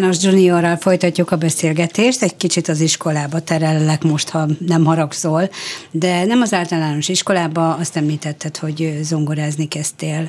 János 0.00 0.22
Juniorral 0.22 0.76
folytatjuk 0.76 1.30
a 1.30 1.36
beszélgetést, 1.36 2.22
egy 2.22 2.36
kicsit 2.36 2.68
az 2.68 2.80
iskolába 2.80 3.40
terellek 3.40 4.02
most, 4.02 4.28
ha 4.28 4.46
nem 4.66 4.84
haragszol, 4.84 5.50
de 5.90 6.24
nem 6.24 6.40
az 6.40 6.52
általános 6.52 7.08
iskolába, 7.08 7.74
azt 7.74 7.96
említetted, 7.96 8.56
hogy 8.56 8.98
zongorázni 9.02 9.68
kezdtél, 9.68 10.28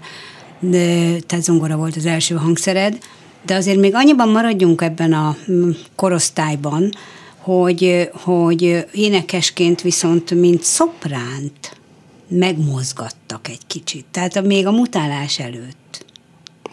tehát 1.25 1.43
zongora 1.43 1.75
volt 1.75 1.95
az 1.95 2.05
első 2.05 2.35
hangszered, 2.35 2.97
de 3.45 3.55
azért 3.55 3.77
még 3.77 3.95
annyiban 3.95 4.29
maradjunk 4.29 4.81
ebben 4.81 5.13
a 5.13 5.35
mm, 5.51 5.69
korosztályban, 5.95 6.89
hogy, 7.37 8.09
hogy 8.13 8.85
énekesként 8.91 9.81
viszont, 9.81 10.31
mint 10.31 10.63
szopránt 10.63 11.77
megmozgattak 12.27 13.47
egy 13.47 13.67
kicsit. 13.67 14.05
Tehát 14.11 14.41
még 14.41 14.67
a 14.67 14.71
mutálás 14.71 15.39
előtt. 15.39 15.86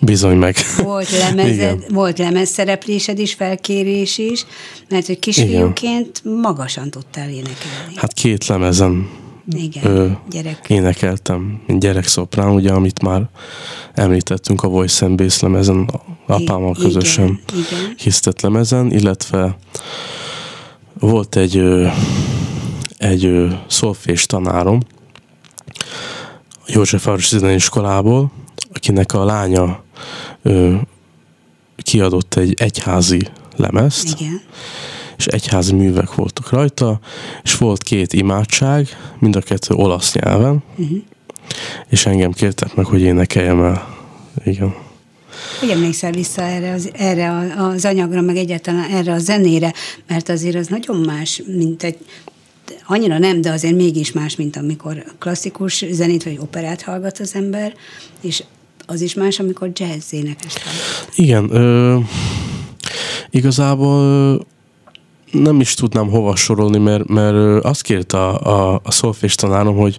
Bizony 0.05 0.37
meg. 0.37 0.57
Volt, 0.83 1.11
lemezed, 1.11 1.53
Igen. 1.53 1.85
volt 1.89 2.19
lemezszereplésed 2.19 3.19
is, 3.19 3.35
felkérés 3.35 4.19
is, 4.19 4.47
mert 4.89 5.07
hogy 5.07 5.19
kisfiúként 5.19 6.23
magasan 6.43 6.91
tudtál 6.91 7.29
énekelni. 7.29 7.95
Hát 7.95 8.13
két 8.13 8.47
lemezen 8.47 9.09
Igen, 9.53 9.85
ö, 9.85 10.09
gyerek. 10.31 10.65
énekeltem, 10.69 11.63
mint 11.67 11.81
gyerekszoprán, 11.81 12.51
ugye, 12.51 12.73
amit 12.73 13.03
már 13.03 13.23
említettünk 13.95 14.63
a 14.63 14.69
Voice 14.69 15.07
and 15.07 15.17
Bass 15.17 15.41
lemezen, 15.41 15.91
apámmal 16.27 16.75
Igen, 16.79 16.85
közösen 16.85 17.41
igen. 17.53 17.95
hisztett 17.97 18.41
lemezen, 18.41 18.91
illetve 18.91 19.57
volt 20.99 21.37
egy, 21.37 21.57
ö, 21.57 21.87
egy 22.99 23.25
ö, 23.25 23.49
szolfés 23.67 24.27
tanárom, 24.27 24.81
Józsefvárosi 26.67 27.39
Zeneiskolából, 27.39 28.33
akinek 28.75 29.13
a 29.13 29.25
lánya 29.25 29.84
ö, 30.43 30.75
kiadott 31.77 32.35
egy 32.35 32.55
egyházi 32.57 33.29
lemezt, 33.57 34.21
Igen. 34.21 34.41
és 35.17 35.27
egyházi 35.27 35.75
művek 35.75 36.15
voltak 36.15 36.51
rajta, 36.51 37.01
és 37.43 37.57
volt 37.57 37.83
két 37.83 38.13
imádság, 38.13 38.89
mind 39.19 39.37
a 39.37 39.41
kettő 39.41 39.75
olasz 39.75 40.15
nyelven, 40.15 40.63
uh-huh. 40.77 40.99
és 41.89 42.07
engem 42.07 42.33
kértek 42.33 42.75
meg, 42.75 42.85
hogy 42.85 43.01
énekeljem 43.01 43.63
el. 43.63 43.97
Igen. 44.45 44.75
Hogy 45.61 45.71
emlékszel 45.71 46.13
vissza 46.13 46.43
erre 46.43 46.73
az, 46.73 46.91
erre 46.93 47.53
az 47.57 47.85
anyagra, 47.85 48.21
meg 48.21 48.37
egyáltalán 48.37 48.91
erre 48.91 49.13
a 49.13 49.19
zenére, 49.19 49.73
mert 50.07 50.29
azért 50.29 50.57
az 50.57 50.67
nagyon 50.67 50.97
más, 50.97 51.43
mint 51.47 51.83
egy 51.83 51.99
annyira 52.87 53.19
nem, 53.19 53.41
de 53.41 53.51
azért 53.51 53.75
mégis 53.75 54.13
más, 54.13 54.37
mint 54.37 54.57
amikor 54.57 55.05
klasszikus 55.19 55.85
zenét 55.91 56.23
vagy 56.23 56.39
operát 56.39 56.83
hallgat 56.83 57.19
az 57.19 57.35
ember, 57.35 57.75
és 58.21 58.43
az 58.87 59.01
is 59.01 59.15
más, 59.15 59.39
amikor 59.39 59.71
jazz 59.73 60.11
hallgat. 60.11 60.59
Igen, 61.15 61.55
ö, 61.55 61.99
igazából 63.31 64.41
nem 65.31 65.61
is 65.61 65.75
tudnám 65.75 66.09
hova 66.09 66.37
sorolni, 66.37 66.79
mert, 66.79 67.09
mert 67.09 67.65
azt 67.65 67.83
kérte 67.83 68.19
a, 68.19 68.73
a, 68.73 68.81
a 68.83 68.91
szolfés 68.91 69.35
tanárom, 69.35 69.77
hogy, 69.77 69.99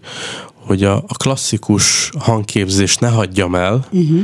hogy 0.54 0.84
a, 0.84 0.95
a 0.95 1.15
klasszikus 1.17 2.12
hangképzést 2.19 3.00
ne 3.00 3.08
hagyjam 3.08 3.56
el 3.56 3.86
uh-huh. 3.91 4.19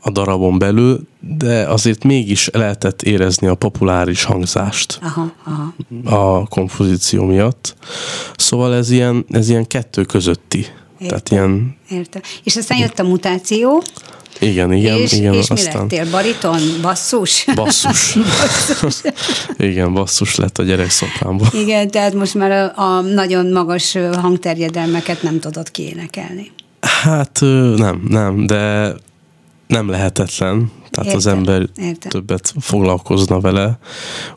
a 0.00 0.10
darabon 0.10 0.58
belül, 0.58 1.00
de 1.20 1.68
azért 1.68 2.04
mégis 2.04 2.48
lehetett 2.52 3.02
érezni 3.02 3.46
a 3.46 3.54
populáris 3.54 4.24
hangzást 4.24 4.98
Aha, 5.02 5.32
aha. 5.44 5.74
a 6.16 6.46
kompozíció 6.46 7.24
miatt. 7.24 7.76
Szóval 8.36 8.74
ez 8.74 8.90
ilyen, 8.90 9.24
ez 9.28 9.48
ilyen 9.48 9.66
kettő 9.66 10.04
közötti. 10.04 10.66
Tehát 10.98 11.28
ilyen, 11.28 11.76
Értem. 11.90 12.22
És 12.44 12.56
aztán 12.56 12.78
jött 12.78 12.98
a 12.98 13.02
mutáció, 13.02 13.82
igen, 14.40 14.72
igen, 14.72 14.98
és, 14.98 15.12
igen, 15.12 15.34
és 15.34 15.48
mi 15.48 15.54
aztán 15.54 15.80
lettél? 15.80 16.10
Bariton? 16.10 16.60
Basszus? 16.82 17.46
basszus. 17.54 18.16
igen, 19.56 19.92
basszus 19.92 20.34
lett 20.36 20.58
a 20.58 20.62
gyerek 20.62 20.90
szopránból. 20.90 21.48
Igen, 21.52 21.90
tehát 21.90 22.14
most 22.14 22.34
már 22.34 22.50
a, 22.50 22.72
a 22.82 23.00
nagyon 23.00 23.46
magas 23.46 23.96
hangterjedelmeket 24.20 25.22
nem 25.22 25.40
tudod 25.40 25.70
kiénekelni. 25.70 26.50
Hát 26.80 27.38
nem, 27.76 28.04
nem, 28.08 28.46
de 28.46 28.94
nem 29.66 29.88
lehetetlen. 29.88 30.72
Tehát 30.90 31.14
az 31.14 31.26
Értem, 31.26 31.38
ember 31.38 31.68
értem. 31.76 32.10
többet 32.10 32.54
foglalkozna 32.60 33.40
vele. 33.40 33.78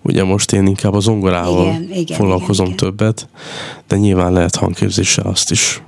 Ugye 0.02 0.24
most 0.24 0.54
én 0.54 0.68
inkább 0.68 0.94
a 0.94 1.00
zongorával 1.00 1.68
Igen, 1.68 1.90
igen, 1.94 2.18
foglalkozom 2.18 2.66
igen, 2.66 2.78
igen. 2.78 2.90
többet, 2.90 3.30
de 3.88 3.98
nyilván 3.98 4.34
lehet 4.34 4.56
hangképzéssel 4.56 5.26
azt 5.26 5.52
is 5.52 5.82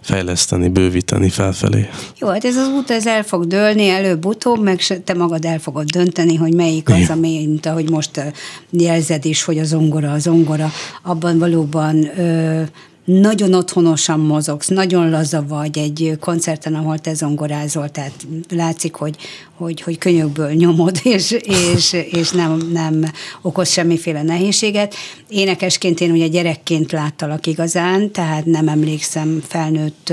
fejleszteni, 0.00 0.68
bővíteni 0.68 1.28
felfelé. 1.28 1.88
Jó, 2.18 2.28
hát 2.28 2.44
ez 2.44 2.56
az 2.56 2.68
út, 2.68 2.90
ez 2.90 3.06
el 3.06 3.22
fog 3.22 3.46
dőlni 3.46 3.88
előbb-utóbb, 3.88 4.62
meg 4.62 4.80
te 5.04 5.14
magad 5.14 5.44
el 5.44 5.58
fogod 5.58 5.88
dönteni, 5.90 6.34
hogy 6.34 6.54
melyik 6.54 6.88
az, 6.88 6.96
Igen. 6.96 7.16
ami, 7.16 7.46
mint 7.46 7.66
ahogy 7.66 7.90
most 7.90 8.32
jelzed 8.70 9.24
is, 9.24 9.42
hogy 9.42 9.58
a 9.58 9.64
zongora, 9.64 10.12
a 10.12 10.18
zongora, 10.18 10.70
abban 11.02 11.38
valóban 11.38 12.18
ö, 12.18 12.62
nagyon 13.04 13.54
otthonosan 13.54 14.20
mozogsz, 14.20 14.68
nagyon 14.68 15.10
laza 15.10 15.44
vagy 15.48 15.78
egy 15.78 16.16
koncerten, 16.20 16.74
ahol 16.74 16.98
te 16.98 17.14
zongorázol, 17.14 17.88
tehát 17.88 18.26
látszik, 18.48 18.94
hogy, 18.94 19.16
hogy, 19.54 19.80
hogy 19.80 19.98
könyökből 19.98 20.50
nyomod, 20.50 21.00
és, 21.14 21.30
és, 21.74 21.92
és 22.10 22.30
nem, 22.30 22.68
nem 22.72 23.04
okoz 23.42 23.70
semmiféle 23.70 24.22
nehézséget. 24.22 24.94
Énekesként 25.28 26.00
én 26.00 26.10
ugye 26.10 26.26
gyerekként 26.26 26.92
láttalak 26.92 27.46
igazán, 27.46 28.10
tehát 28.10 28.44
nem 28.44 28.68
emlékszem 28.68 29.42
felnőtt 29.46 30.12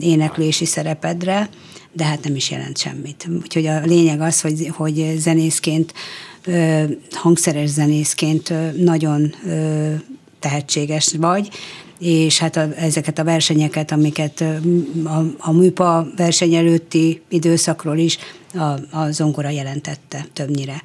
éneklési 0.00 0.64
szerepedre, 0.64 1.48
de 1.92 2.04
hát 2.04 2.24
nem 2.24 2.34
is 2.34 2.50
jelent 2.50 2.78
semmit. 2.78 3.28
Úgyhogy 3.42 3.66
a 3.66 3.80
lényeg 3.80 4.20
az, 4.20 4.40
hogy, 4.40 4.70
hogy 4.74 5.14
zenészként, 5.18 5.94
hangszeres 7.10 7.68
zenészként 7.68 8.52
nagyon 8.76 9.34
tehetséges 10.38 11.14
vagy, 11.18 11.48
és 12.00 12.38
hát 12.38 12.56
a, 12.56 12.68
ezeket 12.76 13.18
a 13.18 13.24
versenyeket, 13.24 13.92
amiket 13.92 14.44
a, 15.04 15.22
a 15.38 15.52
műpa 15.52 16.06
verseny 16.16 16.54
előtti 16.54 17.22
időszakról 17.28 17.98
is 17.98 18.18
a, 18.54 18.96
a 18.98 19.10
zongora 19.10 19.48
jelentette 19.48 20.26
többnyire. 20.32 20.82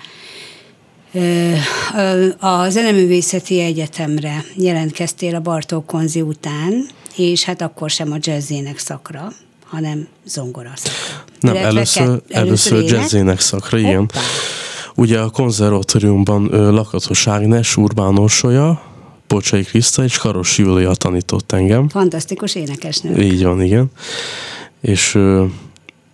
A 2.39 2.69
Zeneművészeti 2.69 3.59
Egyetemre 3.59 4.43
jelentkeztél 4.55 5.35
a 5.35 5.39
Bartók 5.39 5.85
Konzi 5.85 6.21
után, 6.21 6.87
és 7.15 7.43
hát 7.43 7.61
akkor 7.61 7.89
sem 7.89 8.11
a 8.11 8.17
jazzének 8.19 8.77
szakra, 8.77 9.31
hanem 9.65 10.07
zongora 10.25 10.71
szakra. 10.75 11.23
Nem, 11.39 11.53
Illetve 11.53 11.69
először, 11.69 12.03
először, 12.03 12.23
először 12.29 12.83
jazzének 12.83 13.39
szakra, 13.39 13.77
igen. 13.77 14.11
Ugye 14.95 15.19
a 15.19 15.29
konzervatóriumban 15.29 16.43
Lakatos 16.73 17.27
Ágnes, 17.27 17.77
Urbán 17.77 18.17
Orsolya, 18.17 18.94
Bocsai 19.27 19.63
Kriszta 19.63 20.03
és 20.03 20.17
Karos 20.17 20.57
Júlia 20.57 20.93
tanított 20.93 21.51
engem. 21.51 21.89
Fantasztikus 21.89 22.55
énekesnő. 22.55 23.21
Így 23.21 23.43
van, 23.43 23.61
igen. 23.61 23.91
És 24.81 25.17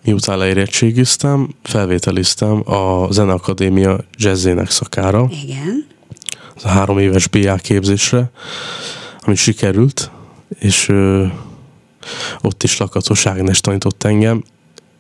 miután 0.04 0.38
leérettségiztem, 0.38 1.50
felvételiztem 1.64 2.72
a 2.72 3.08
Zeneakadémia 3.12 3.98
jazzének 4.18 4.70
szakára. 4.70 5.30
Igen. 5.44 5.86
Az 6.56 6.66
a 6.66 6.68
három 6.68 6.98
éves 6.98 7.28
BA 7.28 7.56
képzésre, 7.56 8.32
ami 9.20 9.36
sikerült, 9.36 10.12
és 10.60 10.90
ö, 10.90 11.26
ott 12.42 12.64
is 12.64 12.78
Lakatos 12.78 13.26
Ágnes 13.26 13.62
tanított 13.62 14.04
engem, 14.04 14.44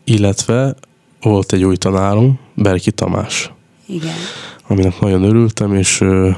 illetve 0.04 0.76
volt 1.22 1.54
egy 1.54 1.64
új 1.64 1.76
tanárom, 1.76 2.40
Berki 2.56 2.92
Tamás. 2.92 3.52
Igen. 3.86 4.16
Aminek 4.68 5.00
nagyon 5.00 5.24
örültem, 5.24 5.76
és 5.76 6.02
ö, 6.02 6.30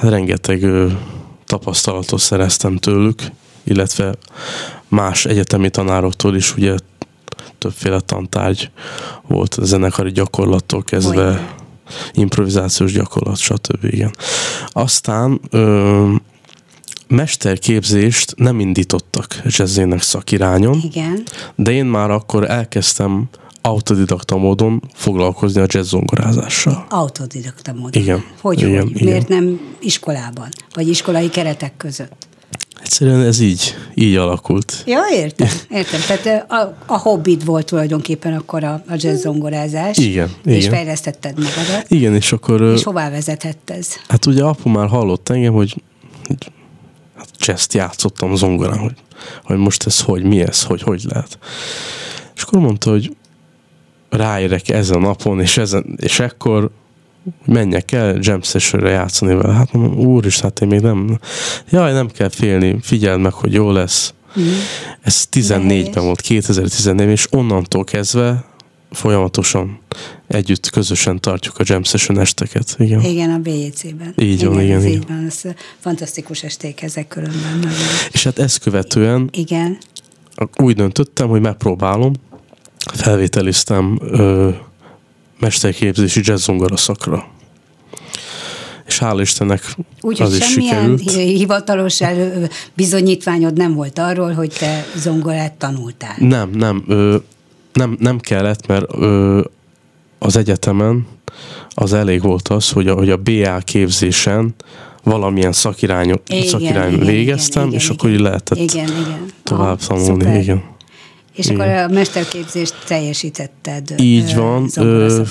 hát 0.00 0.10
rengeteg 0.10 0.62
ö, 0.62 0.86
tapasztalatot 1.44 2.20
szereztem 2.20 2.76
tőlük, 2.76 3.22
illetve 3.64 4.14
más 4.88 5.24
egyetemi 5.24 5.70
tanároktól 5.70 6.36
is, 6.36 6.56
ugye 6.56 6.74
többféle 7.58 8.00
tantárgy 8.00 8.70
volt 9.26 9.56
zenekari 9.62 10.10
gyakorlattól 10.10 10.82
kezdve, 10.82 11.26
Olyan. 11.26 11.48
improvizációs 12.12 12.92
gyakorlat, 12.92 13.36
stb. 13.36 13.84
Igen. 13.84 14.14
Aztán 14.66 15.40
ö, 15.50 16.14
mesterképzést 17.08 18.34
nem 18.36 18.60
indítottak 18.60 19.40
jazzének 19.44 20.02
szakirányon, 20.02 20.80
Igen. 20.82 21.22
de 21.54 21.70
én 21.70 21.86
már 21.86 22.10
akkor 22.10 22.50
elkezdtem 22.50 23.28
autodidakta 23.68 24.36
módon 24.36 24.82
foglalkozni 24.94 25.60
a 25.60 25.66
jazz 25.68 25.88
zongorázással. 25.88 26.86
Autodidakta 26.88 27.72
módon? 27.72 28.02
Igen. 28.02 28.24
Hogy, 28.40 28.62
igen, 28.62 28.82
hogy? 28.82 28.90
Igen. 28.90 29.04
Miért 29.04 29.28
nem 29.28 29.60
iskolában? 29.80 30.48
Vagy 30.74 30.88
iskolai 30.88 31.28
keretek 31.28 31.76
között? 31.76 32.26
Egyszerűen 32.82 33.20
ez 33.20 33.40
így, 33.40 33.74
így 33.94 34.16
alakult. 34.16 34.82
Ja, 34.86 35.00
értem, 35.12 35.48
értem. 35.70 36.00
Tehát 36.06 36.50
a, 36.50 36.76
a 36.86 36.98
hobbid 36.98 37.44
volt 37.44 37.66
tulajdonképpen 37.66 38.32
akkor 38.32 38.64
a, 38.64 38.82
a 38.88 38.94
jazz 38.96 39.20
zongorázás. 39.20 39.96
Igen, 39.96 40.30
És 40.44 40.56
igen. 40.64 40.70
fejlesztetted 40.70 41.34
magadat. 41.38 41.84
Igen, 41.88 42.14
és 42.14 42.32
akkor... 42.32 42.62
És 42.62 42.82
hová 42.82 43.10
vezetett 43.10 43.70
ez? 43.70 43.88
Hát 44.08 44.26
ugye 44.26 44.42
apu 44.44 44.68
már 44.68 44.88
hallott 44.88 45.28
engem, 45.28 45.52
hogy, 45.52 45.82
hogy 46.26 46.52
hát 47.16 47.28
jazz 47.38 47.74
játszottam 47.74 48.36
zongorán, 48.36 48.78
hogy, 48.78 48.94
hogy 49.44 49.56
most 49.56 49.86
ez 49.86 50.00
hogy, 50.00 50.22
mi 50.22 50.40
ez, 50.40 50.62
hogy 50.62 50.82
hogy 50.82 51.02
lehet. 51.08 51.38
És 52.36 52.42
akkor 52.42 52.60
mondta, 52.60 52.90
hogy 52.90 53.16
ráérek 54.08 54.68
ezen 54.68 54.96
a 54.96 55.00
napon, 55.00 55.40
és, 55.40 55.56
ezen, 55.56 55.96
és 55.96 56.20
ekkor 56.20 56.70
menjek 57.44 57.92
el 57.92 58.18
jam 58.20 58.42
sessionre 58.42 58.90
játszani 58.90 59.34
vele. 59.34 59.52
Hát 59.52 59.72
mondom, 59.72 59.98
úr 59.98 60.26
is, 60.26 60.40
hát 60.40 60.60
én 60.60 60.68
még 60.68 60.80
nem, 60.80 61.18
jaj, 61.70 61.92
nem 61.92 62.08
kell 62.08 62.28
félni, 62.28 62.78
figyeld 62.82 63.20
meg, 63.20 63.32
hogy 63.32 63.52
jó 63.52 63.70
lesz. 63.70 64.14
Mm. 64.40 64.48
Ez 65.00 65.28
14-ben 65.32 66.04
volt, 66.04 66.20
2014 66.20 67.08
és 67.08 67.26
onnantól 67.30 67.84
kezdve 67.84 68.44
folyamatosan 68.90 69.80
együtt, 70.26 70.70
közösen 70.70 71.20
tartjuk 71.20 71.58
a 71.58 71.62
jam 71.66 71.82
session 71.82 72.18
esteket. 72.18 72.74
Igen, 72.78 73.00
igen 73.00 73.30
a 73.30 73.38
BJC-ben. 73.38 74.14
Így 74.16 74.44
van, 74.44 74.60
igen. 74.60 74.80
igen, 74.80 74.86
így 74.86 75.06
van, 75.08 75.24
ez 75.26 75.42
fantasztikus 75.78 76.42
esték 76.42 76.82
ezek 76.82 77.08
különben. 77.08 77.58
Nagyon. 77.58 77.78
És 78.12 78.24
hát 78.24 78.38
ezt 78.38 78.58
követően 78.58 79.28
igen. 79.32 79.78
úgy 80.56 80.76
döntöttem, 80.76 81.28
hogy 81.28 81.40
megpróbálom, 81.40 82.12
felvételiztem 82.94 83.98
ö, 84.02 84.48
mesterképzési 85.40 86.20
jazzzongora 86.24 86.76
szakra. 86.76 87.26
És 88.86 88.98
hál' 89.00 89.18
Istennek 89.20 89.74
Úgy, 90.00 90.22
az 90.22 90.36
is 90.36 90.44
sikerült. 90.44 91.10
hivatalos 91.10 92.00
bizonyítványod 92.74 93.56
nem 93.56 93.74
volt 93.74 93.98
arról, 93.98 94.32
hogy 94.32 94.52
te 94.58 94.86
zongorát 94.96 95.52
tanultál. 95.52 96.14
Nem, 96.18 96.50
nem. 96.50 96.84
Ö, 96.88 97.16
nem, 97.72 97.96
nem 98.00 98.18
kellett, 98.18 98.66
mert 98.66 98.84
ö, 98.94 99.40
az 100.18 100.36
egyetemen 100.36 101.06
az 101.70 101.92
elég 101.92 102.22
volt 102.22 102.48
az, 102.48 102.70
hogy 102.70 102.88
a, 102.88 102.94
hogy 102.94 103.10
a 103.10 103.16
BA 103.16 103.58
képzésen 103.58 104.54
valamilyen 105.02 105.52
szakirány, 105.52 106.20
szakirány 106.46 106.92
igen, 106.92 107.06
végeztem, 107.06 107.62
igen, 107.66 107.74
és 107.74 107.84
igen, 107.84 107.96
akkor 107.96 108.10
így 108.10 108.20
lehetett 108.20 108.58
igen, 108.58 108.88
igen. 108.88 109.26
tovább 109.42 109.78
tanulni. 109.78 110.24
Ah, 110.24 110.42
igen. 110.42 110.62
És 111.38 111.46
Igen. 111.46 111.60
akkor 111.60 111.72
a 111.72 111.88
mesterképzést 111.88 112.74
teljesítetted. 112.86 113.94
Így 113.96 114.34
van. 114.34 114.68
Ö, 114.76 115.22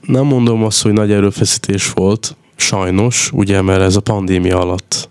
nem 0.00 0.24
mondom 0.24 0.64
azt, 0.64 0.82
hogy 0.82 0.92
nagy 0.92 1.12
erőfeszítés 1.12 1.90
volt, 1.92 2.36
sajnos, 2.56 3.30
ugye, 3.32 3.62
mert 3.62 3.80
ez 3.80 3.96
a 3.96 4.00
pandémia 4.00 4.60
alatt 4.60 5.08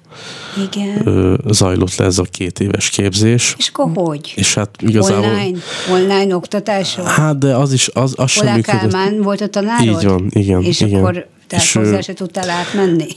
igen. 0.71 1.07
Ö, 1.07 1.35
zajlott 1.47 1.95
le 1.95 2.05
ez 2.05 2.17
a 2.17 2.23
két 2.23 2.59
éves 2.59 2.89
képzés. 2.89 3.55
És 3.57 3.71
akkor 3.73 3.91
hogy? 3.93 4.33
És 4.35 4.53
hát 4.53 4.69
igazából... 4.81 5.25
Online, 5.25 5.59
online 5.91 6.35
oktatásról? 6.35 7.05
Hát, 7.05 7.37
de 7.37 7.55
az 7.55 7.73
is, 7.73 7.87
az, 7.87 8.13
az 8.17 8.31
sem 8.31 8.55
működött. 8.55 8.91
Kálmán 8.91 9.21
volt 9.21 9.41
a 9.41 9.47
tanárod? 9.47 10.01
Így 10.01 10.07
van, 10.07 10.27
igen. 10.29 10.61
És 10.61 10.81
igen. 10.81 10.99
akkor 10.99 11.27
tehát 11.47 11.65
és 11.65 11.73
hozzá 11.73 12.01
se 12.01 12.13
tudtál 12.13 12.49
átmenni? 12.49 13.07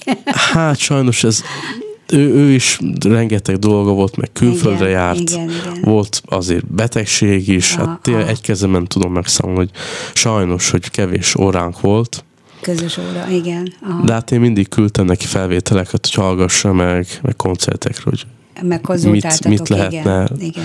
hát 0.55 0.79
sajnos 0.79 1.25
ez 1.25 1.43
ő, 2.13 2.35
ő 2.35 2.51
is 2.51 2.81
rengeteg 3.05 3.57
dolga 3.57 3.93
volt, 3.93 4.17
meg 4.17 4.31
külföldre 4.33 4.89
igen, 4.89 5.01
járt, 5.01 5.19
igen, 5.19 5.51
igen. 5.51 5.79
volt 5.83 6.23
azért 6.27 6.67
betegség 6.67 7.49
is, 7.49 7.75
Aha, 7.75 7.87
hát 7.87 8.01
tényleg 8.01 8.29
egy 8.29 8.41
kezemen 8.41 8.87
tudom 8.87 9.13
megszámolni, 9.13 9.59
hogy 9.59 9.71
sajnos, 10.15 10.71
hogy 10.71 10.91
kevés 10.91 11.35
óránk 11.35 11.81
volt. 11.81 12.25
Közös 12.61 12.99
óra, 12.99 13.29
igen. 13.31 13.73
Aha. 13.83 14.05
De 14.05 14.13
hát 14.13 14.31
én 14.31 14.41
mindig 14.41 14.69
küldtem 14.69 15.05
neki 15.05 15.27
felvételeket, 15.27 16.07
hogy 16.07 16.25
hallgassa 16.25 16.73
meg, 16.73 17.07
meg 17.23 17.37
koncertekről, 17.37 18.15
hogy 18.15 18.27
meg 18.69 18.89
mit, 19.11 19.49
mit 19.49 19.69
lehetne 19.69 20.29
igen, 20.31 20.41
igen. 20.41 20.65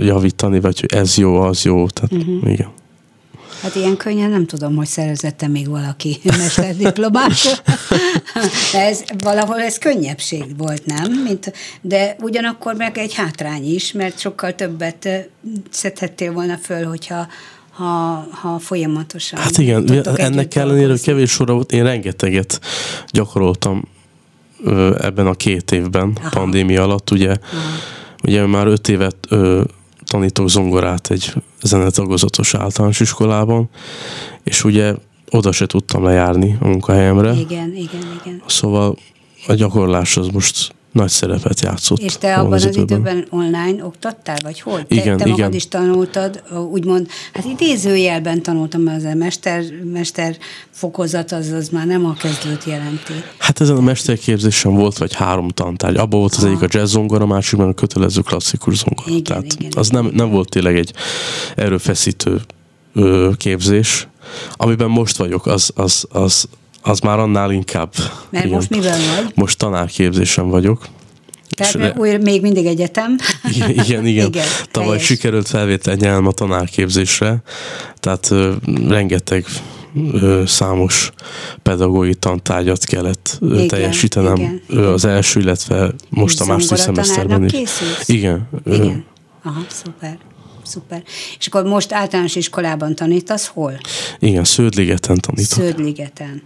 javítani, 0.00 0.60
vagy 0.60 0.80
hogy 0.80 0.92
ez 0.92 1.16
jó, 1.16 1.40
az 1.40 1.64
jó, 1.64 1.88
tehát 1.88 2.12
uh-huh. 2.12 2.52
igen. 2.52 2.68
Hát 3.62 3.74
ilyen 3.74 3.96
könnyen 3.96 4.30
nem 4.30 4.46
tudom, 4.46 4.76
hogy 4.76 4.86
szerezette 4.86 5.48
még 5.48 5.68
valaki 5.68 6.18
mesterdiplomát. 6.38 7.62
ez, 8.88 9.04
valahol 9.18 9.60
ez 9.60 9.78
könnyebbség 9.78 10.56
volt, 10.56 10.86
nem? 10.86 11.12
Mint, 11.12 11.52
de 11.80 12.16
ugyanakkor 12.20 12.74
meg 12.74 12.98
egy 12.98 13.14
hátrány 13.14 13.74
is, 13.74 13.92
mert 13.92 14.18
sokkal 14.18 14.54
többet 14.54 15.08
szedhettél 15.70 16.32
volna 16.32 16.56
föl, 16.56 16.84
hogyha 16.84 17.26
ha, 17.72 18.26
ha 18.30 18.58
folyamatosan. 18.58 19.38
Hát 19.38 19.58
igen, 19.58 20.06
ennek 20.16 20.54
ellenére, 20.54 20.94
kevés 21.02 21.30
sorra 21.30 21.54
volt, 21.54 21.72
én 21.72 21.82
rengeteget 21.82 22.60
gyakoroltam 23.10 23.88
ebben 24.98 25.26
a 25.26 25.34
két 25.34 25.72
évben, 25.72 26.16
Aha. 26.20 26.28
pandémia 26.28 26.82
alatt, 26.82 27.10
ugye, 27.10 27.28
Aha. 27.28 27.38
ugye 28.22 28.46
már 28.46 28.66
öt 28.66 28.88
évet 28.88 29.16
ö, 29.28 29.62
tanítok 30.04 30.48
zongorát 30.48 31.10
egy 31.10 31.34
zenetagozatos 31.62 32.54
általános 32.54 33.00
iskolában, 33.00 33.68
és 34.42 34.64
ugye 34.64 34.94
oda 35.30 35.52
se 35.52 35.66
tudtam 35.66 36.04
lejárni 36.04 36.56
a 36.60 36.66
munkahelyemre. 36.66 37.32
Igen, 37.32 37.74
igen, 37.74 38.18
igen. 38.22 38.42
Szóval 38.46 38.96
a 39.46 39.54
gyakorlás 39.54 40.16
az 40.16 40.28
most 40.28 40.74
nagy 40.92 41.08
szerepet 41.08 41.60
játszott. 41.60 41.98
És 41.98 42.18
te 42.18 42.36
abban 42.36 42.52
az, 42.52 42.64
az 42.64 42.76
időben 42.76 43.26
online 43.30 43.84
oktattál, 43.84 44.36
vagy 44.42 44.60
hol? 44.60 44.86
Te, 44.86 44.94
igen, 44.94 45.16
te 45.16 45.24
igen. 45.24 45.28
magad 45.28 45.54
is 45.54 45.68
tanultad, 45.68 46.42
úgymond, 46.70 47.08
hát 47.32 47.44
idézőjelben 47.44 48.42
tanultam, 48.42 48.86
az 48.86 49.04
a 49.04 49.14
mester, 49.14 49.64
mester 49.92 50.36
fokozat, 50.70 51.32
az, 51.32 51.50
az 51.50 51.68
már 51.68 51.86
nem 51.86 52.06
a 52.06 52.12
kezdőt 52.12 52.64
jelenti. 52.64 53.12
Hát 53.38 53.60
ezen 53.60 53.76
a 53.76 53.80
mesterképzésen 53.80 54.74
volt 54.74 54.98
vagy 54.98 55.14
három 55.14 55.48
tantárgy. 55.48 55.96
Abban 55.96 56.20
volt 56.20 56.34
az 56.34 56.44
Aha. 56.44 56.52
egyik 56.52 56.62
a 56.62 56.78
jazz 56.78 56.90
zongora, 56.90 57.24
a 57.24 57.26
másikban 57.26 57.68
a 57.68 57.74
kötelező 57.74 58.20
klasszikus 58.20 58.76
zongora. 58.76 59.10
Igen, 59.10 59.22
Tehát 59.22 59.52
igen, 59.58 59.72
az 59.76 59.88
igen. 59.88 60.04
Nem, 60.04 60.12
nem 60.14 60.30
volt 60.30 60.48
tényleg 60.48 60.76
egy 60.76 60.92
erőfeszítő 61.56 62.40
ö, 62.94 63.30
képzés. 63.36 64.08
Amiben 64.56 64.90
most 64.90 65.16
vagyok, 65.16 65.46
az, 65.46 65.70
az, 65.74 66.06
az, 66.10 66.48
az 66.82 67.00
már 67.00 67.18
annál 67.18 67.50
inkább. 67.50 67.92
Mert 68.30 68.44
igen. 68.44 68.56
most 68.56 68.70
miben 68.70 69.00
vagy? 69.16 69.32
Most 69.34 69.58
tanárképzésen 69.58 70.48
vagyok. 70.48 70.86
Tehát 71.56 71.98
új, 71.98 72.16
még 72.16 72.42
mindig 72.42 72.66
egyetem. 72.66 73.16
Igen, 73.54 73.70
igen. 73.70 74.06
igen. 74.06 74.26
igen 74.32 74.46
Tavaly 74.70 74.88
helyes. 74.88 75.06
sikerült 75.06 75.48
felvétel 75.48 75.94
nyelem 75.94 76.26
a 76.26 76.32
tanárképzésre, 76.32 77.42
tehát 78.00 78.30
ö, 78.30 78.52
rengeteg 78.88 79.44
ö, 80.12 80.42
számos 80.46 81.12
pedagógiai 81.62 82.14
tantárgyat 82.14 82.84
kellett 82.84 83.38
ö, 83.40 83.54
igen, 83.54 83.68
teljesítenem 83.68 84.60
igen, 84.68 84.84
az 84.84 85.04
első, 85.04 85.40
illetve 85.40 85.92
most 86.08 86.40
a 86.40 86.44
második 86.44 86.82
szemeszterben 86.82 87.44
is. 87.44 87.52
Készülsz? 87.52 88.08
Igen. 88.08 88.48
igen. 88.66 89.04
Aha, 89.42 89.60
szuper. 89.68 90.18
Szuper. 90.62 91.02
És 91.38 91.46
akkor 91.46 91.64
most 91.64 91.92
általános 91.92 92.36
iskolában 92.36 92.94
tanítasz 92.94 93.46
hol? 93.46 93.80
Igen, 94.18 94.44
Sződligeten 94.44 95.16
tanítok. 95.16 95.58
Sződligeten. 95.58 96.42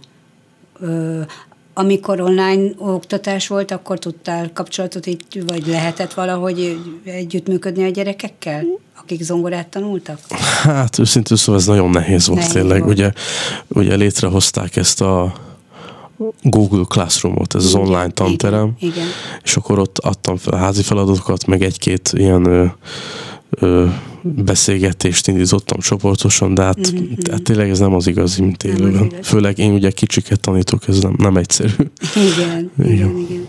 Amikor 1.73 2.21
online 2.21 2.71
oktatás 2.77 3.47
volt, 3.47 3.71
akkor 3.71 3.99
tudtál 3.99 4.51
kapcsolatot 4.53 5.05
itt, 5.05 5.37
vagy 5.47 5.67
lehetett 5.67 6.13
valahogy 6.13 6.79
együttműködni 7.03 7.83
a 7.83 7.89
gyerekekkel, 7.89 8.63
akik 9.01 9.21
zongorát 9.21 9.67
tanultak? 9.67 10.19
Hát 10.63 10.99
őszintén 10.99 11.37
szóval 11.37 11.61
ez 11.61 11.67
nagyon 11.67 11.89
nehéz 11.89 12.27
volt 12.27 12.39
nehéz 12.39 12.53
tényleg. 12.53 12.83
Volt. 12.83 12.93
Ugye, 12.93 13.11
ugye 13.67 13.95
létrehozták 13.95 14.75
ezt 14.75 15.01
a 15.01 15.33
Google 16.41 16.83
Classroomot, 16.87 17.55
ez 17.55 17.65
igen, 17.65 17.81
az 17.81 17.87
online 17.87 18.09
tanterem, 18.09 18.73
igen, 18.79 18.93
igen. 18.93 19.07
és 19.43 19.55
akkor 19.55 19.79
ott 19.79 19.97
adtam 19.97 20.37
fel 20.37 20.57
házi 20.57 20.83
feladatokat, 20.83 21.45
meg 21.45 21.63
egy-két 21.63 22.09
ilyen 22.13 22.73
ö, 23.49 23.85
beszélgetést 24.21 25.27
indítottam 25.27 25.79
csoportosan, 25.79 26.53
de 26.53 26.61
hát, 26.61 26.93
mm-hmm. 26.93 27.13
hát 27.31 27.41
tényleg 27.41 27.69
ez 27.69 27.79
nem 27.79 27.93
az 27.93 28.07
igazi, 28.07 28.41
mint 28.41 28.63
élőben. 28.63 29.11
Főleg 29.21 29.57
én 29.57 29.71
ugye 29.71 29.91
kicsiket 29.91 30.39
tanítok, 30.39 30.87
ez 30.87 30.99
nem, 30.99 31.15
nem 31.17 31.37
egyszerű. 31.37 31.73
Igen, 32.15 32.71
igen, 32.79 32.93
igen. 32.93 33.17
igen. 33.17 33.47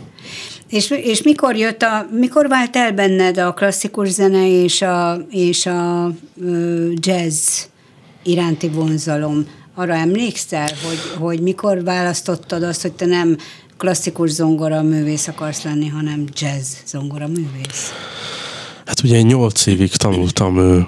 És, 0.69 0.91
és 0.91 1.23
mikor 1.23 1.57
jött 1.57 1.83
a, 1.83 2.09
mikor 2.19 2.49
vált 2.49 2.77
el 2.77 2.93
benned 2.93 3.39
a 3.39 3.53
klasszikus 3.53 4.09
zene 4.09 4.63
és 4.63 4.83
a, 4.83 5.27
és 5.31 5.67
a 5.67 6.13
ö, 6.41 6.91
jazz 6.95 7.63
iránti 8.23 8.69
vonzalom? 8.69 9.47
Arra 9.75 9.95
emlékszel, 9.95 10.69
hogy, 10.85 10.99
hogy 11.19 11.41
mikor 11.41 11.85
választottad 11.85 12.63
azt, 12.63 12.83
hogy 12.83 12.93
te 12.93 13.07
nem 13.07 13.37
klasszikus 13.77 14.31
zongora 14.31 14.83
művész 14.83 15.29
akarsz 15.29 15.63
lenni, 15.63 15.89
hanem 15.89 16.25
jazz 16.33 16.75
zongora 16.87 17.27
művész? 17.27 17.93
Hát 18.89 19.03
ugye 19.03 19.23
nyolc 19.23 19.67
évig 19.67 19.91
tanultam 19.91 20.59
ő, 20.59 20.87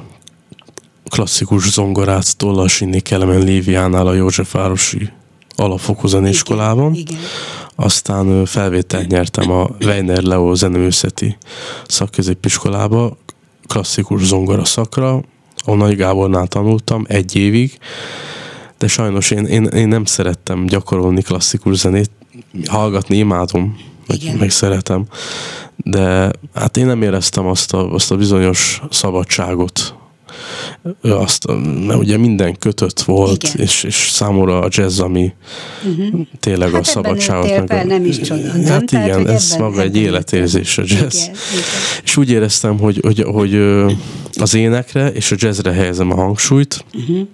klasszikus 1.09 1.71
zongorát 1.71 2.37
Tollasinni 2.37 3.01
Kelemen 3.01 3.43
Léviánál 3.43 4.07
a 4.07 4.15
Józsefvárosi 4.15 5.09
alapfokú 5.57 6.07
zeneiskolában. 6.07 6.95
Igen, 6.95 7.07
igen. 7.17 7.29
Aztán 7.75 8.45
felvételt 8.45 9.09
nyertem 9.09 9.51
a 9.51 9.71
Weiner 9.81 10.23
Leo 10.23 10.55
zeneművészeti 10.55 11.37
szakközépiskolába, 11.87 13.17
klasszikus 13.67 14.23
zongora 14.23 14.65
szakra, 14.65 15.23
a 15.65 15.75
Nagy 15.75 15.97
Gábornál 15.97 16.47
tanultam 16.47 17.05
egy 17.09 17.37
évig, 17.37 17.79
de 18.79 18.87
sajnos 18.87 19.31
én, 19.31 19.45
én, 19.45 19.65
én 19.65 19.89
nem 19.89 20.05
szerettem 20.05 20.67
gyakorolni 20.67 21.23
klasszikus 21.23 21.77
zenét, 21.77 22.11
hallgatni 22.67 23.17
imádom, 23.17 23.90
meg, 24.11 24.39
meg 24.39 24.51
szeretem, 24.51 25.05
de 25.77 26.31
hát 26.55 26.77
én 26.77 26.87
nem 26.87 27.03
éreztem 27.03 27.47
azt 27.47 27.73
a, 27.73 27.93
azt 27.93 28.11
a 28.11 28.17
bizonyos 28.17 28.83
szabadságot, 28.91 29.95
azt, 31.03 31.47
mert 31.87 31.99
ugye 31.99 32.17
minden 32.17 32.59
kötött 32.59 33.01
volt, 33.01 33.45
és, 33.45 33.83
és 33.83 34.09
számomra 34.13 34.61
a 34.61 34.69
jazz, 34.71 35.01
ami 35.01 35.33
uh-huh. 35.85 36.21
tényleg 36.41 36.71
hát 36.71 36.81
a 36.81 36.85
szabadságot. 36.85 37.69
Meg 37.69 37.85
a, 37.85 37.85
nem 37.85 38.05
is 38.05 38.21
csoda, 38.21 38.43
nem? 38.43 38.65
Hát 38.65 38.85
Tehát, 38.85 39.09
igen, 39.09 39.29
ez 39.29 39.51
ebben, 39.53 39.65
maga 39.65 39.83
egy 39.83 39.97
életérzés 39.97 40.79
a 40.79 40.83
jazz. 40.87 41.17
Igen, 41.17 41.35
igen. 41.53 41.65
És 42.05 42.17
úgy 42.17 42.31
éreztem, 42.31 42.79
hogy, 42.79 43.01
hogy, 43.03 43.23
hogy 43.23 43.55
az 44.35 44.55
énekre 44.55 45.09
és 45.09 45.33
a 45.33 45.37
jazzre 45.39 45.73
helyezem 45.73 46.11
a 46.11 46.15
hangsúlyt, 46.15 46.85
uh-huh. 46.95 47.27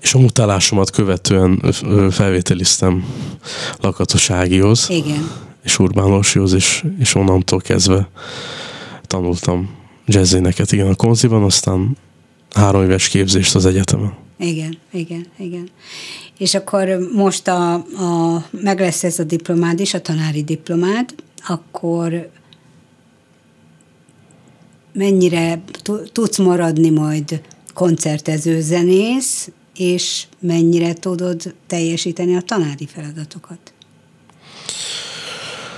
és 0.00 0.14
a 0.14 0.18
mutálásomat 0.18 0.90
követően 0.90 1.72
felvételiztem 2.10 3.04
Lakatos 3.80 4.30
Ágihoz. 4.30 4.86
Igen 4.90 5.42
és 5.64 5.78
Urbán 5.78 6.12
Orsihoz, 6.12 6.52
és, 6.52 6.84
és 6.98 7.14
onnantól 7.14 7.60
kezdve 7.60 8.08
tanultam 9.02 9.70
jazzéneket, 10.06 10.72
igen, 10.72 10.88
a 10.88 10.94
konziban, 10.94 11.42
aztán 11.42 11.96
három 12.50 12.82
éves 12.82 13.08
képzést 13.08 13.54
az 13.54 13.66
egyetemen. 13.66 14.14
Igen, 14.38 14.78
igen, 14.92 15.26
igen. 15.38 15.68
És 16.38 16.54
akkor 16.54 17.08
most 17.14 17.48
a, 17.48 17.74
a, 17.74 18.44
meg 18.50 18.80
lesz 18.80 19.04
ez 19.04 19.18
a 19.18 19.24
diplomád 19.24 19.80
is, 19.80 19.94
a 19.94 20.00
tanári 20.00 20.42
diplomád, 20.42 21.14
akkor 21.46 22.30
mennyire 24.92 25.62
tudsz 26.12 26.38
maradni 26.38 26.90
majd 26.90 27.40
koncertező 27.74 28.60
zenész, 28.60 29.50
és 29.76 30.26
mennyire 30.38 30.92
tudod 30.92 31.54
teljesíteni 31.66 32.36
a 32.36 32.40
tanári 32.40 32.86
feladatokat? 32.86 33.73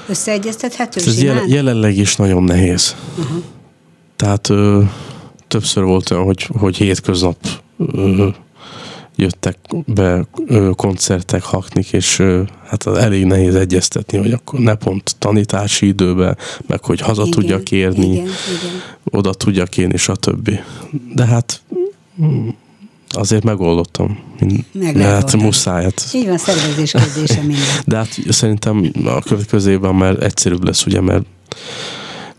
Összeegyeztethető? 0.09 1.01
Ez 1.07 1.23
jel- 1.23 1.49
jelenleg 1.49 1.97
is 1.97 2.16
nagyon 2.16 2.42
nehéz. 2.42 2.97
Uh-huh. 3.19 3.42
Tehát 4.16 4.49
ö, 4.49 4.83
többször 5.49 5.85
volt 5.85 6.11
olyan, 6.11 6.25
hogy, 6.25 6.49
hogy 6.59 6.77
hétköznap 6.77 7.37
ö, 7.79 8.29
jöttek 9.16 9.59
be 9.87 10.27
ö, 10.47 10.71
koncertek, 10.77 11.42
haknik, 11.42 11.92
és 11.92 12.19
ö, 12.19 12.42
hát 12.66 12.85
az 12.85 12.99
elég 12.99 13.25
nehéz 13.25 13.55
egyeztetni, 13.55 14.19
hogy 14.19 14.33
akkor 14.33 14.59
ne 14.59 14.75
pont 14.75 15.16
tanítási 15.19 15.87
időben, 15.87 16.38
meg 16.66 16.85
hogy 16.85 17.01
haza 17.01 17.23
igen, 17.23 17.33
tudjak 17.33 17.71
érni, 17.71 18.07
igen, 18.07 18.25
igen. 18.25 18.33
oda 19.05 19.35
tudjak 19.35 19.77
érni, 19.77 19.97
stb. 19.97 20.51
De 21.14 21.25
hát 21.25 21.62
azért 23.16 23.44
megoldottam. 23.44 24.18
Mert 24.72 25.37
muszáj. 25.37 25.83
Hát. 25.83 26.09
Így 26.14 26.26
van, 26.26 26.38
szervezés 26.38 26.90
kérdése 26.90 27.40
minden. 27.40 27.64
De 27.87 27.96
hát 27.96 28.18
szerintem 28.29 28.92
a 29.05 29.20
következő 29.20 29.70
évben 29.70 29.94
már 29.94 30.22
egyszerűbb 30.22 30.64
lesz, 30.64 30.87
ugye, 30.87 31.00
mert 31.00 31.24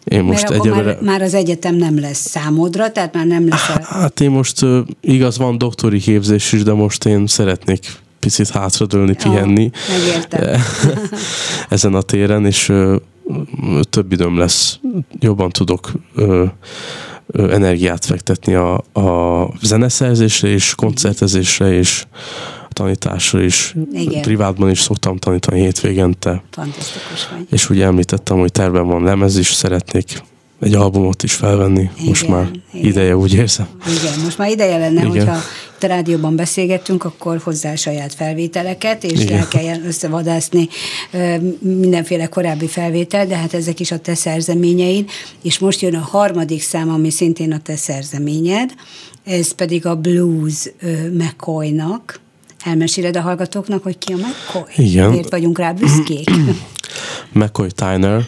én 0.04 0.24
most 0.24 0.50
Mert 0.50 0.54
egyelőre... 0.54 0.84
már, 0.84 1.02
már 1.02 1.22
az 1.22 1.34
egyetem 1.34 1.76
nem 1.76 2.00
lesz 2.00 2.30
számodra, 2.30 2.92
tehát 2.92 3.14
már 3.14 3.26
nem 3.26 3.48
lesz... 3.48 3.70
A... 3.70 3.84
Hát 3.84 4.20
én 4.20 4.30
most 4.30 4.66
igaz, 5.02 5.38
van 5.38 5.58
doktori 5.58 6.00
képzés 6.00 6.52
is, 6.52 6.64
de 6.64 6.74
most 6.74 7.06
én 7.06 7.28
szeretnék 7.28 7.86
picit 8.20 8.50
hátradőlni, 8.50 9.14
pihenni. 9.14 9.70
Megértem. 9.90 10.62
Ezen 11.70 11.94
a 11.94 12.02
téren, 12.02 12.46
és 12.46 12.74
több 13.90 14.12
időm 14.12 14.38
lesz, 14.38 14.80
jobban 15.20 15.50
tudok 15.50 15.92
energiát 17.34 18.06
fektetni 18.06 18.54
a, 18.54 18.74
a 18.94 19.50
zeneszerzésre 19.62 20.48
és 20.48 20.76
koncertezésre 20.76 21.74
és 21.74 22.06
tanításra 22.70 23.42
is. 23.42 23.76
Igen. 23.94 24.22
Privátban 24.22 24.70
is 24.70 24.80
szoktam 24.80 25.18
tanítani 25.18 25.60
hétvégente. 25.60 26.44
Fantasztikus 26.52 27.28
vagy. 27.32 27.48
És 27.50 27.70
ugye 27.70 27.86
említettem, 27.86 28.38
hogy 28.40 28.52
terben 28.52 28.88
van 28.88 29.04
lemez 29.04 29.38
is, 29.38 29.54
szeretnék 29.54 30.24
egy 30.60 30.74
albumot 30.74 31.24
is 31.24 31.34
felvenni. 31.34 31.90
Igen, 31.96 32.08
most 32.08 32.28
már 32.28 32.50
igen. 32.74 32.88
ideje, 32.88 33.18
úgy 33.18 33.34
érzem. 33.34 33.68
Igen, 34.02 34.20
most 34.24 34.38
már 34.38 34.50
ideje 34.50 34.78
lenne, 34.78 35.00
igen. 35.00 35.10
hogyha 35.10 35.38
itt 35.76 35.84
a 35.84 35.88
rádióban 35.88 36.36
beszélgettünk, 36.36 37.04
akkor 37.04 37.40
hozzá 37.44 37.76
saját 37.76 38.14
felvételeket, 38.14 39.04
és 39.04 39.22
igen. 39.22 39.38
el 39.38 39.48
kelljen 39.48 39.86
összevadászni 39.86 40.68
mindenféle 41.60 42.28
korábbi 42.28 42.68
felvétel, 42.68 43.28
de 43.28 43.38
hát 43.38 43.54
ezek 43.54 43.80
is 43.80 43.92
a 43.92 44.00
te 44.00 44.16
szerzeményeid, 44.16 45.10
és 45.42 45.60
most 45.60 45.82
jön 45.82 45.96
a 45.96 46.00
harmadik 46.00 46.62
szám, 46.62 46.90
ami 46.90 47.10
szintén 47.10 47.52
a 47.52 47.60
te 47.60 47.76
szerzeményed, 47.76 48.74
ez 49.24 49.52
pedig 49.52 49.86
a 49.86 49.96
Blues 49.96 50.72
McCoy-nak. 51.14 52.20
Elmeséled 52.64 53.18
a 53.18 53.22
hallgatóknak, 53.22 53.84
hogy 53.84 53.98
ki 53.98 54.14
a 54.14 54.16
McCoy? 54.16 54.86
Igen. 54.86 55.10
Miért 55.10 55.30
vagyunk 55.30 55.58
rá 55.58 55.72
büszkék? 55.72 56.30
McCoy 57.34 57.72
Tyner, 57.72 58.26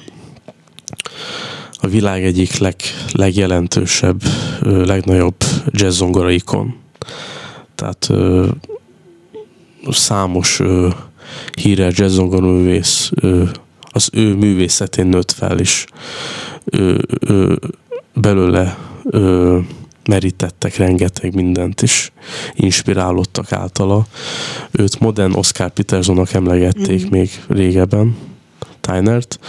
a 1.82 1.88
világ 1.88 2.24
egyik 2.24 2.58
leg, 2.58 2.76
legjelentősebb, 3.12 4.22
legnagyobb 4.62 5.44
jazzzongora 5.72 6.30
ikon. 6.32 6.76
Tehát 7.76 8.10
számos 9.90 10.62
híres 11.62 11.98
jazzzongora 11.98 12.46
művész 12.46 13.12
az 13.92 14.10
ő 14.12 14.36
művészetén 14.36 15.08
nőtt 15.08 15.32
fel, 15.32 15.60
és 15.60 15.86
belőle 18.14 18.78
merítettek 20.06 20.78
rengeteg 20.78 21.36
mindent, 21.36 21.82
és 21.82 22.12
inspirálódtak 22.54 23.52
általa. 23.52 24.06
Őt 24.72 25.00
modern 25.00 25.34
Oscar 25.36 25.70
Petersonnak 25.70 26.34
emlegették 26.34 27.00
mm-hmm. 27.00 27.10
még 27.12 27.30
régebben, 27.48 28.18
Tynert. 28.82 29.40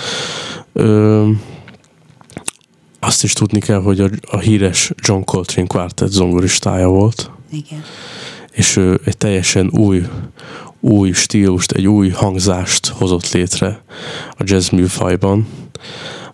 Azt 3.00 3.22
is 3.22 3.32
tudni 3.32 3.60
kell, 3.60 3.80
hogy 3.82 4.00
a, 4.00 4.08
a 4.30 4.38
híres 4.38 4.92
John 4.96 5.22
Coltrane 5.22 5.66
Quartet 5.66 6.10
zongoristája 6.10 6.88
volt. 6.88 7.30
Igen. 7.52 7.84
És 8.52 8.76
ő 8.76 9.00
egy 9.04 9.16
teljesen 9.16 9.70
új, 9.72 10.06
új 10.80 11.12
stílust, 11.12 11.72
egy 11.72 11.86
új 11.86 12.08
hangzást 12.08 12.86
hozott 12.86 13.30
létre 13.30 13.82
a 14.30 14.42
jazz 14.44 14.68
műfajban, 14.68 15.46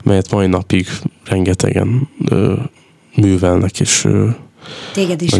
melyet 0.04 0.30
mai 0.30 0.46
napig 0.46 0.86
rengetegen 1.24 2.08
ö, 2.28 2.54
művelnek, 3.14 3.80
és 3.80 4.04
ö, 4.04 4.28
Téged 4.92 5.22
is, 5.22 5.32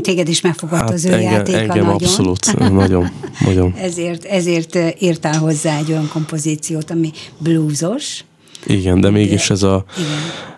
téged 0.00 0.28
is 0.28 0.40
megfogadta 0.40 0.84
hát 0.84 0.94
az 0.94 1.04
ő 1.04 1.12
engem, 1.12 1.32
játéka 1.32 1.58
engem 1.58 1.76
nagyon. 1.76 1.92
abszolút, 1.92 2.58
nagyon, 2.72 3.10
nagyon. 3.44 3.74
ezért, 3.76 4.24
ezért 4.24 4.78
írtál 4.98 5.38
hozzá 5.38 5.78
egy 5.78 5.90
olyan 5.90 6.08
kompozíciót, 6.08 6.90
ami 6.90 7.10
bluesos. 7.38 8.24
Igen, 8.66 9.00
de 9.00 9.10
mégis 9.10 9.50
ez 9.50 9.62
a 9.62 9.84
igen. 9.98 10.10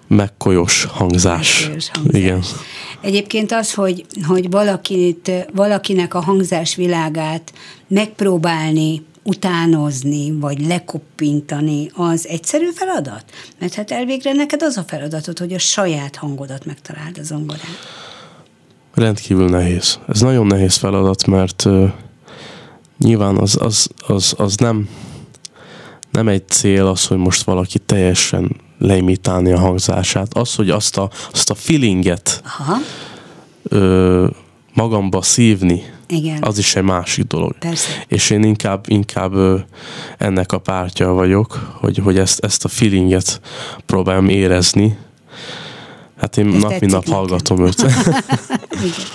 megkolyos 0.06 0.84
hangzás. 0.84 1.60
Megkolyos 1.60 1.88
hangzás. 1.92 2.20
Igen. 2.20 2.42
Egyébként 3.00 3.52
az, 3.52 3.74
hogy, 3.74 4.04
hogy 4.26 4.50
valakit, 4.50 5.30
valakinek 5.54 6.14
a 6.14 6.20
hangzás 6.20 6.74
világát 6.74 7.52
megpróbálni 7.88 9.02
utánozni, 9.22 10.32
vagy 10.32 10.66
lekoppintani, 10.66 11.90
az 11.94 12.26
egyszerű 12.28 12.68
feladat? 12.74 13.24
Mert 13.58 13.74
hát 13.74 13.90
elvégre 13.90 14.32
neked 14.32 14.62
az 14.62 14.76
a 14.76 14.82
feladatod, 14.86 15.38
hogy 15.38 15.52
a 15.52 15.58
saját 15.58 16.16
hangodat 16.16 16.64
megtaláld 16.64 17.18
a 17.18 17.22
zongorán. 17.22 17.76
Rendkívül 18.94 19.48
nehéz. 19.48 19.98
Ez 20.08 20.20
nagyon 20.20 20.46
nehéz 20.46 20.76
feladat, 20.76 21.26
mert 21.26 21.64
uh, 21.64 21.90
nyilván 22.98 23.36
az, 23.36 23.56
az, 23.60 23.88
az, 24.06 24.34
az 24.36 24.56
nem, 24.56 24.88
nem 26.12 26.28
egy 26.28 26.48
cél 26.48 26.86
az, 26.86 27.06
hogy 27.06 27.16
most 27.16 27.42
valaki 27.42 27.78
teljesen 27.78 28.56
leimitálni 28.78 29.52
a 29.52 29.58
hangzását. 29.58 30.34
Az, 30.34 30.54
hogy 30.54 30.70
azt 30.70 30.96
a, 30.96 31.10
azt 31.32 31.50
a 31.50 31.54
feelinget 31.54 32.42
Aha. 32.58 32.76
Ö, 33.62 34.26
magamba 34.74 35.22
szívni, 35.22 35.82
Igen. 36.08 36.42
az 36.42 36.58
is 36.58 36.76
egy 36.76 36.82
másik 36.82 37.24
dolog. 37.24 37.58
Persze. 37.58 37.88
És 38.08 38.30
én 38.30 38.42
inkább, 38.42 38.84
inkább 38.88 39.34
ö, 39.34 39.58
ennek 40.18 40.52
a 40.52 40.58
pártja 40.58 41.12
vagyok, 41.12 41.76
hogy, 41.80 41.98
hogy 41.98 42.18
ezt, 42.18 42.44
ezt 42.44 42.64
a 42.64 42.68
feelinget 42.68 43.40
próbálom 43.86 44.28
érezni. 44.28 44.98
Hát 46.16 46.36
én 46.36 46.54
Ez 46.54 46.60
nap 46.62 46.80
mint 46.80 46.92
nap 46.92 47.04
nekem. 47.04 47.14
hallgatom 47.18 47.66
őt. 47.66 47.82
Igen. 48.88 49.06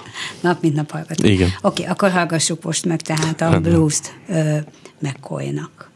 Nap 0.41 0.61
mint 0.61 0.75
nap 0.75 0.91
hallgatom. 0.91 1.29
Igen. 1.29 1.47
Oké, 1.61 1.81
okay, 1.81 1.85
akkor 1.85 2.11
hallgassuk 2.11 2.63
most 2.63 2.85
meg 2.85 3.01
tehát 3.01 3.41
a 3.41 3.49
Rendben. 3.49 3.71
blues-t 3.73 4.13
ö, 4.29 4.57
McCoy-nak. 4.99 5.86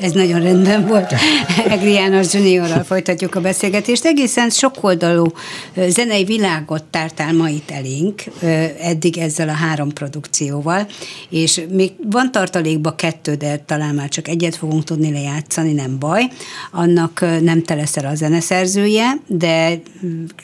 Ez 0.00 0.12
nagyon 0.12 0.40
rendben 0.40 0.86
volt. 0.86 1.14
Egri 1.68 1.92
János 1.92 2.34
Juniorral 2.34 2.82
folytatjuk 2.84 3.34
a 3.34 3.40
beszélgetést. 3.40 4.04
Egészen 4.04 4.50
sokoldalú 4.50 5.26
zenei 5.88 6.24
világot 6.24 6.84
tártál 6.84 7.32
ma 7.32 7.48
itt 7.48 7.70
elénk, 7.70 8.22
eddig 8.80 9.18
ezzel 9.18 9.48
a 9.48 9.52
három 9.52 9.92
produkcióval, 9.92 10.86
és 11.28 11.60
még 11.70 11.92
van 12.10 12.32
tartalékba 12.32 12.94
kettő, 12.94 13.34
de 13.34 13.56
talán 13.66 13.94
már 13.94 14.08
csak 14.08 14.28
egyet 14.28 14.56
fogunk 14.56 14.84
tudni 14.84 15.12
lejátszani, 15.12 15.72
nem 15.72 15.98
baj. 15.98 16.22
Annak 16.72 17.24
nem 17.40 17.62
te 17.62 17.74
leszel 17.74 18.06
a 18.06 18.14
zeneszerzője, 18.14 19.12
de 19.26 19.80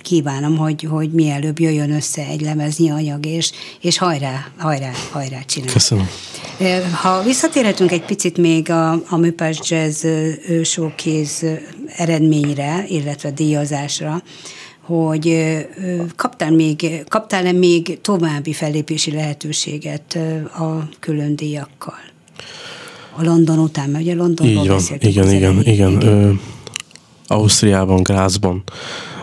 kívánom, 0.02 0.56
hogy, 0.56 0.86
hogy 0.90 1.10
mielőbb 1.10 1.58
jöjjön 1.60 1.92
össze 1.92 2.26
egy 2.30 2.40
lemeznyi 2.40 2.90
anyag, 2.90 3.26
és, 3.26 3.52
és 3.80 3.98
hajrá, 3.98 4.46
hajrá, 4.56 4.90
hajrá 5.12 5.38
csinálj. 5.46 5.72
Köszönöm. 5.72 6.08
Ha 7.02 7.22
visszatérhetünk 7.22 7.92
egy 7.92 8.04
picit 8.04 8.36
még 8.38 8.70
a, 8.70 8.92
a 9.08 9.16
Műpás 9.18 9.58
Jazz 9.70 10.06
Showcase 10.62 11.60
eredményre, 11.96 12.84
illetve 12.88 13.30
díjazásra, 13.30 14.22
hogy 14.80 15.36
kaptál 16.16 16.50
még, 16.50 17.04
kaptál-e 17.08 17.52
még 17.52 18.00
további 18.00 18.52
fellépési 18.52 19.12
lehetőséget 19.12 20.18
a 20.58 20.88
külön 21.00 21.36
díjakkal? 21.36 22.00
A 23.16 23.24
London 23.24 23.58
után, 23.58 23.90
mert 23.90 24.04
ugye 24.04 24.14
Londonról 24.14 24.62
Így 24.62 24.68
van, 24.68 24.80
igen, 24.98 25.32
igen, 25.32 25.60
igen, 25.62 25.62
igen. 25.62 26.02
Ö, 26.02 26.32
Ausztriában, 27.26 28.02
Grazban 28.02 28.62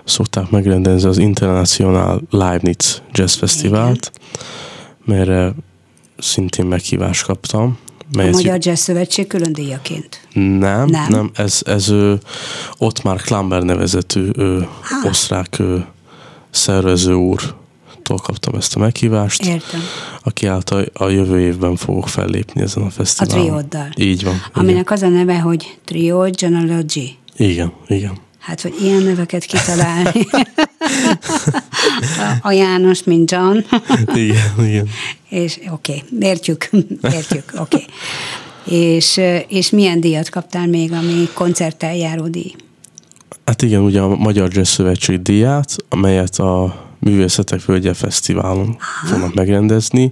szokták 0.04 0.50
megrendezni 0.50 1.10
az 1.10 1.18
International 1.18 2.22
Leibniz 2.30 3.02
Jazz 3.12 3.36
Fesztivált, 3.36 4.12
mert 5.06 5.54
szintén 6.18 6.66
meghívást 6.66 7.26
kaptam. 7.26 7.78
A 8.18 8.30
Magyar 8.30 8.58
Jazz 8.62 8.80
Szövetség 8.80 9.28
külön 9.28 9.54
díjaként? 9.54 10.28
Nem, 10.34 10.88
nem, 10.88 11.06
nem 11.10 11.32
ez, 11.34 11.62
ez 11.66 11.90
ő, 11.90 12.20
Ottmar 12.78 13.22
Klamber 13.22 13.64
nevezetű 13.64 14.30
ő, 14.38 14.68
osztrák 15.04 15.60
ő, 15.60 15.86
szervező 16.50 17.14
úr 17.14 17.56
kaptam 18.14 18.56
ezt 18.56 18.76
a 18.76 18.80
meghívást. 18.80 19.46
Értem. 19.46 19.82
Aki 20.24 20.46
által 20.46 20.86
a 20.94 21.08
jövő 21.08 21.40
évben 21.40 21.76
fogok 21.76 22.08
fellépni 22.08 22.62
ezen 22.62 22.84
a 22.84 22.90
fesztiválon. 22.90 23.40
A 23.40 23.46
trióddal. 23.46 23.90
Így 23.98 24.24
van. 24.24 24.42
Aminek 24.54 24.82
igen. 24.82 24.94
az 24.94 25.02
a 25.02 25.08
neve, 25.08 25.40
hogy 25.40 25.78
Trio 25.86 26.30
Genealogy. 26.30 27.18
Igen, 27.38 27.74
igen. 27.88 28.18
Hát, 28.46 28.62
hogy 28.62 28.74
ilyen 28.82 29.04
neveket 29.04 29.44
kitalálni. 29.44 30.28
a 32.42 32.52
János, 32.52 33.04
mint 33.04 33.32
John. 33.32 33.58
igen, 34.14 34.68
igen. 34.68 34.88
És 35.30 35.60
oké, 35.70 36.04
okay, 36.10 36.30
értjük, 36.30 36.70
értjük, 37.02 37.54
oké. 37.58 37.76
Okay. 37.76 37.86
És, 38.96 39.22
és 39.48 39.70
milyen 39.70 40.00
díjat 40.00 40.30
kaptál 40.30 40.68
még, 40.68 40.92
ami 40.92 41.30
koncerttel 41.34 41.96
járó 41.96 42.28
díj? 42.28 42.56
Hát 43.46 43.62
igen, 43.62 43.82
ugye 43.82 44.02
a 44.02 44.16
Magyar 44.16 44.50
Jazz 44.54 44.70
Szövetség 44.70 45.22
díját, 45.22 45.76
amelyet 45.90 46.36
a 46.36 46.84
Művészetek 47.00 47.66
Völgye 47.66 47.94
Fesztiválon 47.94 48.78
Aha. 48.80 49.08
fognak 49.08 49.34
megrendezni 49.34 50.12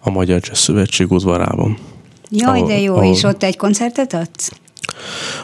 a 0.00 0.10
Magyar 0.10 0.40
Jazz 0.44 0.58
Szövetség 0.58 1.10
udvarában. 1.10 1.78
Jaj, 2.30 2.62
de 2.62 2.80
jó, 2.80 2.96
ahol, 2.96 3.14
és 3.14 3.22
ott 3.22 3.42
egy 3.42 3.56
koncertet 3.56 4.14
adsz? 4.14 4.50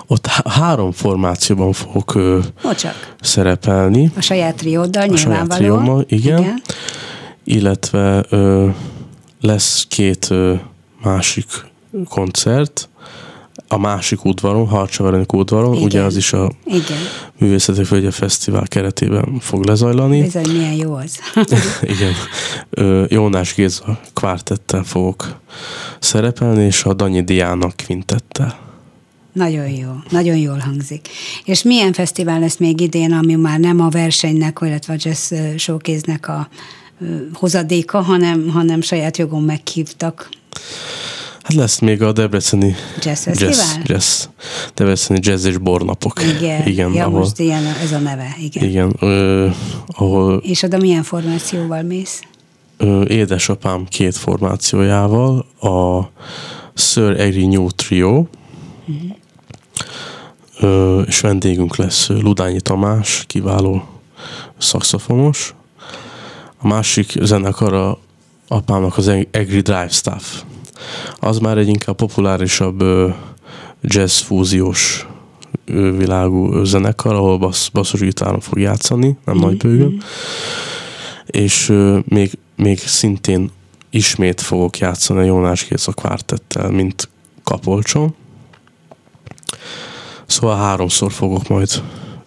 Ott 0.06 0.26
három 0.26 0.92
formációban 0.92 1.72
fogok 1.72 2.14
ö, 2.14 2.38
szerepelni. 3.20 4.10
A 4.16 4.20
saját 4.20 4.54
trióddal. 4.54 5.08
A 5.08 5.16
saját 5.16 5.48
triómmal, 5.48 6.04
igen. 6.08 6.38
igen. 6.38 6.62
Illetve 7.44 8.24
ö, 8.28 8.68
lesz 9.40 9.86
két 9.88 10.26
ö, 10.30 10.54
másik 11.02 11.46
koncert, 12.08 12.88
a 13.68 13.78
másik 13.78 14.24
udvaron, 14.24 14.66
Harcsaverenik 14.66 15.32
udvaron, 15.32 15.72
Igen. 15.72 15.84
ugye 15.84 16.02
az 16.02 16.16
is 16.16 16.32
a 16.32 16.50
Igen. 16.64 16.98
Művészeti 17.38 17.84
Földje 17.84 18.10
Fesztivál 18.10 18.66
keretében 18.68 19.38
fog 19.40 19.64
lezajlani. 19.64 20.22
Bizony, 20.22 20.50
milyen 20.50 20.72
jó 20.72 20.94
az. 20.94 21.18
Igen. 21.94 22.12
Jónás 23.08 23.54
Géza 23.54 23.98
kvártettel 24.14 24.82
fogok 24.82 25.40
szerepelni, 25.98 26.64
és 26.64 26.84
a 26.84 26.94
Danyi 26.94 27.22
Diana 27.22 27.68
kvintettel. 27.76 28.58
Nagyon 29.34 29.68
jó, 29.68 29.90
nagyon 30.10 30.36
jól 30.36 30.58
hangzik. 30.58 31.08
És 31.44 31.62
milyen 31.62 31.92
fesztivál 31.92 32.40
lesz 32.40 32.56
még 32.56 32.80
idén, 32.80 33.12
ami 33.12 33.34
már 33.34 33.58
nem 33.58 33.80
a 33.80 33.88
versenynek, 33.88 34.58
illetve 34.60 34.92
a 34.92 34.96
jazz 35.00 35.32
showcase 35.56 36.18
a 36.22 36.48
hozadéka, 37.32 38.00
hanem, 38.00 38.48
hanem 38.48 38.80
saját 38.80 39.16
jogon 39.16 39.42
meghívtak? 39.42 40.28
Hát 41.42 41.54
lesz 41.54 41.78
még 41.78 42.02
a 42.02 42.12
Debreceni 42.12 42.74
Jazz 43.02 43.26
Jazz, 43.26 43.60
jazz, 43.84 44.24
Debreceni 44.74 45.18
Jazz 45.22 45.44
és 45.44 45.58
Bornapok. 45.58 46.20
Igen, 46.38 46.66
igen 46.66 46.92
ja, 46.92 47.04
ahol, 47.04 47.18
most 47.18 47.38
ilyen 47.38 47.64
ez 47.82 47.92
a 47.92 47.98
neve. 47.98 48.36
Igen, 48.40 48.68
igen 48.68 48.96
ö, 49.00 49.48
ahol... 49.86 50.36
És 50.36 50.62
oda 50.62 50.78
milyen 50.78 51.02
formációval 51.02 51.82
mész? 51.82 52.22
Ö, 52.76 53.02
édesapám 53.02 53.84
két 53.84 54.16
formációjával, 54.16 55.46
a 55.60 56.00
Sir 56.74 57.20
Egri 57.20 57.46
New 57.46 57.70
Trio, 57.70 58.26
uh-huh. 58.86 59.16
És 61.06 61.20
vendégünk 61.20 61.76
lesz 61.76 62.08
Ludányi 62.08 62.60
Tamás, 62.60 63.24
kiváló 63.26 63.84
szakszofonos. 64.58 65.54
A 66.58 66.66
másik 66.66 67.12
zenekar 67.20 67.72
a 67.72 67.98
apámnak 68.48 68.96
az 68.96 69.08
Egri 69.30 69.60
Drive 69.60 69.88
Staff 69.88 70.42
az 71.20 71.38
már 71.38 71.58
egy 71.58 71.68
inkább 71.68 71.96
populárisabb 71.96 72.84
jazz 73.80 74.20
fúziós 74.20 75.06
világú 75.96 76.64
zenekar, 76.64 77.14
ahol 77.14 77.38
bassz, 77.38 77.68
basszusgitáron 77.68 78.40
fog 78.40 78.58
játszani, 78.58 79.16
nem 79.24 79.36
mm-hmm. 79.36 79.46
nagy 79.46 79.56
bőgön. 79.56 79.86
Mhm. 79.86 80.00
És 81.26 81.72
még, 82.04 82.38
még 82.56 82.78
szintén 82.78 83.50
ismét 83.90 84.40
fogok 84.40 84.78
játszani 84.78 85.20
a 85.20 85.22
Jónás 85.22 85.68
Géza 85.68 85.92
kvártettel, 85.92 86.70
mint 86.70 87.08
kapolcson. 87.44 88.14
Szóval 90.34 90.56
háromszor 90.56 91.12
fogok 91.12 91.48
majd 91.48 91.68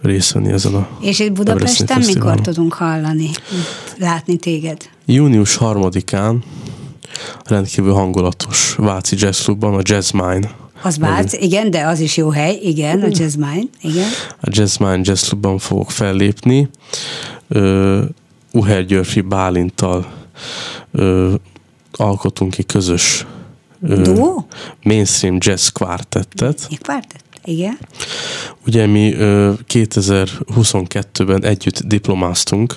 részt 0.01 0.31
venni 0.31 0.51
ezen 0.51 0.73
a 0.73 0.87
És 1.01 1.19
itt 1.19 1.31
Budapesten 1.31 2.01
mikor 2.05 2.41
tudunk 2.41 2.73
hallani, 2.73 3.29
látni 3.97 4.37
téged? 4.37 4.89
Június 5.05 5.55
harmadikán 5.55 6.43
rendkívül 7.43 7.93
hangulatos 7.93 8.75
Váci 8.77 9.15
Jazz 9.19 9.41
Clubban, 9.41 9.73
a 9.73 9.79
Jazz 9.83 10.11
Mine. 10.11 10.51
Az 10.81 10.97
Vác, 10.97 11.33
igen, 11.33 11.71
de 11.71 11.85
az 11.87 11.99
is 11.99 12.17
jó 12.17 12.29
hely, 12.29 12.59
igen, 12.61 13.01
a 13.01 13.07
Jazz 13.09 13.35
Mine, 13.35 13.69
igen. 13.81 14.07
A 14.41 14.47
Jazz 14.49 14.77
Mine 14.77 14.99
Jazz 15.01 15.27
Clubban 15.27 15.57
fogok 15.57 15.91
fellépni. 15.91 16.69
Uh, 17.49 18.03
Uher 18.51 18.85
Györfi 18.85 19.21
Bálintal 19.21 20.05
uh, 20.91 21.33
alkotunk 21.91 22.57
egy 22.57 22.65
közös 22.65 23.25
uh, 23.81 24.43
mainstream 24.83 25.37
jazz 25.39 25.67
kvártettet. 25.67 26.67
Egy 26.69 26.79
kvártett? 26.79 27.25
Igen. 27.47 27.77
Ugye 28.65 28.85
mi 28.85 29.13
uh, 29.13 29.19
2022-ben 29.73 31.43
együtt 31.43 31.79
diplomáztunk 31.79 32.75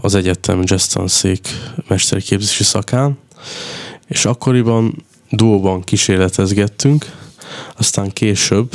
az 0.00 0.14
egyetem 0.14 0.60
jazz 0.64 0.86
tanszék 0.86 1.48
mesteri 1.88 2.22
képzési 2.22 2.64
szakán, 2.64 3.18
és 4.06 4.24
akkoriban 4.24 5.04
duóban 5.30 5.82
kísérletezgettünk, 5.82 7.06
aztán 7.76 8.10
később 8.10 8.70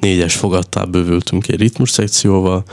négyes 0.00 0.34
fogadtá 0.34 0.84
bővültünk 0.84 1.48
egy 1.48 1.60
ritmus 1.60 1.90
szekcióval, 1.90 2.64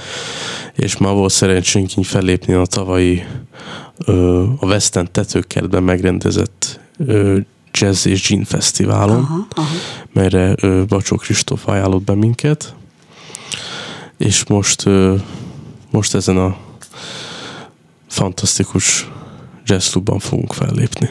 és 0.75 0.97
már 0.97 1.13
volt 1.13 1.33
szerencsénk 1.33 1.95
így 1.95 2.05
fellépni 2.05 2.53
a 2.53 2.65
tavalyi 2.65 3.23
a 4.59 4.65
West 4.65 4.95
End 4.95 5.11
tetőkertben 5.11 5.83
megrendezett 5.83 6.79
Jazz 7.71 8.05
és 8.05 8.27
Gin 8.27 8.43
Fesztiválon, 8.43 9.23
aha, 9.23 9.47
aha. 9.49 9.75
melyre 10.13 10.55
ö, 10.61 10.83
Bacsó 10.87 11.15
Kristóf 11.15 11.67
ajánlott 11.67 12.03
be 12.03 12.15
minket, 12.15 12.75
és 14.17 14.45
most 14.45 14.85
ö, 14.85 15.15
most 15.89 16.15
ezen 16.15 16.37
a 16.37 16.57
fantasztikus 18.07 19.09
jazzklubban 19.65 20.19
fogunk 20.19 20.53
fellépni. 20.53 21.09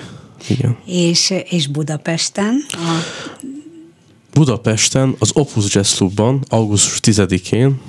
Igen. 0.48 0.76
És, 0.84 1.34
és 1.48 1.66
Budapesten? 1.66 2.64
A... 2.72 3.02
Budapesten 4.32 5.14
az 5.18 5.30
Opus 5.34 5.74
Jazz 5.74 5.94
Clubban 5.94 6.44
augusztus 6.48 6.98
10-én 7.02 7.80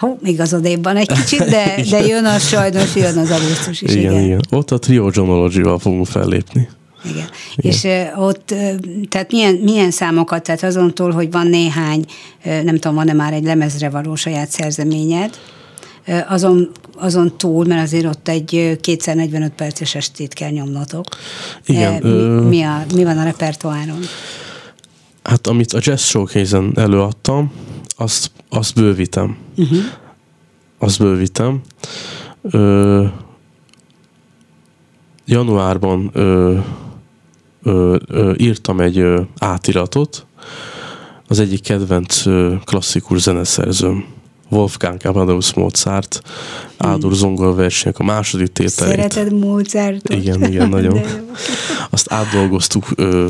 Hó, 0.00 0.18
még 0.20 0.40
az 0.40 0.54
odébban 0.54 0.96
egy 0.96 1.12
kicsit, 1.12 1.44
de, 1.44 1.76
de 1.90 2.06
jön 2.06 2.24
az 2.24 2.48
sajnos, 2.48 2.94
jön 2.94 3.18
az 3.18 3.30
augusztus 3.30 3.82
is. 3.82 3.94
Igen, 3.94 4.12
igen. 4.12 4.24
igen. 4.24 4.40
Ott 4.50 4.70
a 4.70 4.78
Trio 4.78 5.10
Jonology-val 5.12 5.78
fogunk 5.78 6.06
fellépni. 6.06 6.68
Igen. 7.04 7.28
Igen. 7.56 7.72
És 7.72 7.82
uh, 7.82 8.22
ott, 8.22 8.50
uh, 8.50 8.74
tehát 9.08 9.32
milyen, 9.32 9.54
milyen 9.54 9.90
számokat, 9.90 10.42
tehát 10.42 10.62
azon 10.62 10.94
túl, 10.94 11.10
hogy 11.10 11.30
van 11.30 11.46
néhány, 11.46 12.04
uh, 12.44 12.62
nem 12.62 12.74
tudom, 12.74 12.94
van-e 12.94 13.12
már 13.12 13.32
egy 13.32 13.44
lemezre 13.44 13.90
való 13.90 14.14
saját 14.14 14.50
szerzeményed, 14.50 15.38
azon, 16.28 16.70
azon 16.96 17.36
túl, 17.36 17.64
mert 17.64 17.82
azért 17.82 18.04
ott 18.04 18.28
egy 18.28 18.78
kétszer 18.80 19.16
45 19.16 19.52
perces 19.52 19.94
estét 19.94 20.34
kell 20.34 20.50
nyomnotok. 20.50 21.04
Igen. 21.66 22.02
Mi, 22.02 22.48
mi, 22.48 22.62
a, 22.62 22.84
mi 22.94 23.04
van 23.04 23.18
a 23.18 23.24
repertoáron? 23.24 24.00
Hát 25.22 25.46
amit 25.46 25.72
a 25.72 25.78
Jazz 25.82 26.02
Showcase-en 26.02 26.72
előadtam, 26.74 27.52
azt, 27.96 28.30
azt 28.48 28.74
bővítem. 28.74 29.36
Uh-huh. 29.56 29.78
Azt 30.78 30.98
bővítem. 30.98 31.60
Ö, 32.42 33.04
januárban 35.24 36.10
ö, 36.12 36.58
ö, 37.62 37.96
ö, 38.06 38.32
írtam 38.36 38.80
egy 38.80 38.98
ö, 38.98 39.20
átiratot, 39.38 40.26
az 41.28 41.38
egyik 41.38 41.62
kedvenc 41.62 42.26
ö, 42.26 42.54
klasszikus 42.64 43.20
zeneszerzőm, 43.20 44.04
Wolfgang 44.50 45.00
Amadeus 45.04 45.52
Mozart 45.54 46.22
Ádur 46.76 47.10
hmm. 47.10 47.18
zongora 47.18 47.54
versenyek 47.54 47.98
a 47.98 48.04
második 48.04 48.52
tételét. 48.52 48.94
Szereted 48.94 49.32
Mozartot? 49.32 50.14
Igen, 50.14 50.44
igen, 50.44 50.68
nagyon. 50.78 51.00
Azt 51.90 52.12
átdolgoztuk 52.12 52.86
ö, 52.94 53.28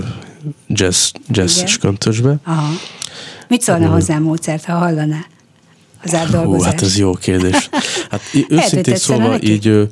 jazz, 0.66 1.10
jazz 1.28 1.74
köntösbe. 1.74 2.36
Aha. 2.44 2.68
Mit 3.48 3.62
szólna 3.62 3.86
uh, 3.86 3.92
hozzá 3.92 4.18
Mozart, 4.18 4.64
ha 4.64 4.72
hallaná? 4.72 5.24
Az 6.02 6.14
átdolgozást? 6.14 6.64
Hú, 6.64 6.70
hát 6.70 6.82
ez 6.82 6.98
jó 6.98 7.12
kérdés. 7.12 7.68
Hát 8.10 8.20
őszintén 8.48 8.96
szóval 8.96 9.40
így 9.40 9.66
ö, 9.66 9.82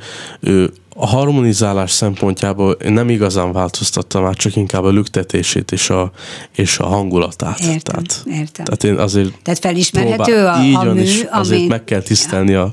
ö, 0.41 0.65
a 0.99 1.07
harmonizálás 1.07 1.91
szempontjából 1.91 2.73
én 2.73 2.93
nem 2.93 3.09
igazán 3.09 3.53
változtattam 3.53 4.23
már, 4.23 4.35
csak 4.35 4.57
inkább 4.57 4.85
a 4.85 4.91
lüktetését 4.91 5.73
és 5.73 5.91
a, 5.91 6.11
és 6.55 6.79
a 6.79 6.87
hangulatát. 6.87 7.61
Értem, 7.61 7.79
tehát, 7.81 8.23
értem. 8.27 8.65
Tehát 8.65 8.85
én 8.85 8.95
azért 8.95 9.33
Tehát 9.43 9.61
felismerhető 9.61 10.33
próbál, 10.33 10.61
a, 10.61 10.63
így 10.63 10.75
a 10.75 10.93
mű, 10.93 11.01
is, 11.01 11.25
azért 11.31 11.61
ami... 11.61 11.69
meg 11.69 11.85
kell 11.85 12.01
tisztelni 12.01 12.55
a, 12.55 12.73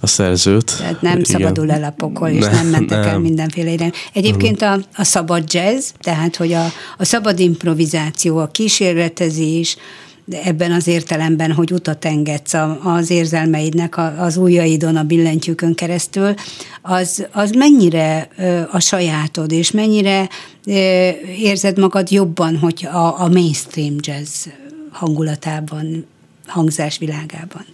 a 0.00 0.06
szerzőt. 0.06 0.78
Tehát 0.78 1.02
nem 1.02 1.18
Igen. 1.18 1.24
szabadul 1.24 1.70
el 1.70 1.84
a 1.84 1.90
pokol, 1.96 2.28
és 2.28 2.44
nem, 2.44 2.52
nem 2.52 2.66
mentek 2.66 2.98
nem. 2.98 3.08
el 3.08 3.18
mindenféle 3.18 3.70
irány. 3.70 3.92
Egyébként 4.12 4.62
a, 4.62 4.78
a 4.96 5.04
szabad 5.04 5.52
jazz, 5.52 5.90
tehát 6.00 6.36
hogy 6.36 6.52
a, 6.52 6.64
a 6.98 7.04
szabad 7.04 7.38
improvizáció, 7.40 8.38
a 8.38 8.46
kísérletezés, 8.46 9.76
ebben 10.30 10.72
az 10.72 10.86
értelemben, 10.86 11.52
hogy 11.52 11.72
utat 11.72 12.04
engedsz 12.04 12.54
az 12.82 13.10
érzelmeidnek 13.10 13.96
az 14.18 14.36
ujjaidon, 14.36 14.96
a 14.96 15.02
billentyűkön 15.02 15.74
keresztül, 15.74 16.34
az, 16.82 17.26
az 17.32 17.50
mennyire 17.50 18.28
a 18.70 18.80
sajátod, 18.80 19.52
és 19.52 19.70
mennyire 19.70 20.28
érzed 21.38 21.78
magad 21.78 22.10
jobban, 22.10 22.58
hogy 22.58 22.88
a, 22.92 23.20
a 23.20 23.28
mainstream 23.28 23.94
jazz 24.00 24.46
hangulatában, 24.90 26.06
hangzásvilágában? 26.46 27.64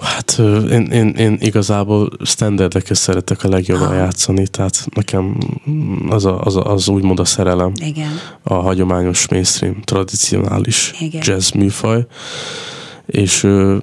Hát 0.00 0.38
én, 0.70 0.86
én, 0.92 1.08
én 1.08 1.36
igazából 1.40 2.10
standardeket 2.24 2.96
szeretek 2.96 3.44
a 3.44 3.48
legjobban 3.48 3.94
játszani, 3.94 4.46
tehát 4.46 4.86
nekem 4.94 5.38
az, 6.08 6.24
a, 6.24 6.40
az, 6.40 6.56
a, 6.56 6.72
az 6.72 6.88
úgymond 6.88 7.20
a 7.20 7.24
szerelem. 7.24 7.72
Igen. 7.74 8.10
A 8.42 8.54
hagyományos 8.54 9.28
mainstream, 9.28 9.82
tradicionális 9.84 10.94
Igen. 11.00 11.22
jazz 11.24 11.50
műfaj. 11.50 12.06
És 13.06 13.42
ö, 13.42 13.76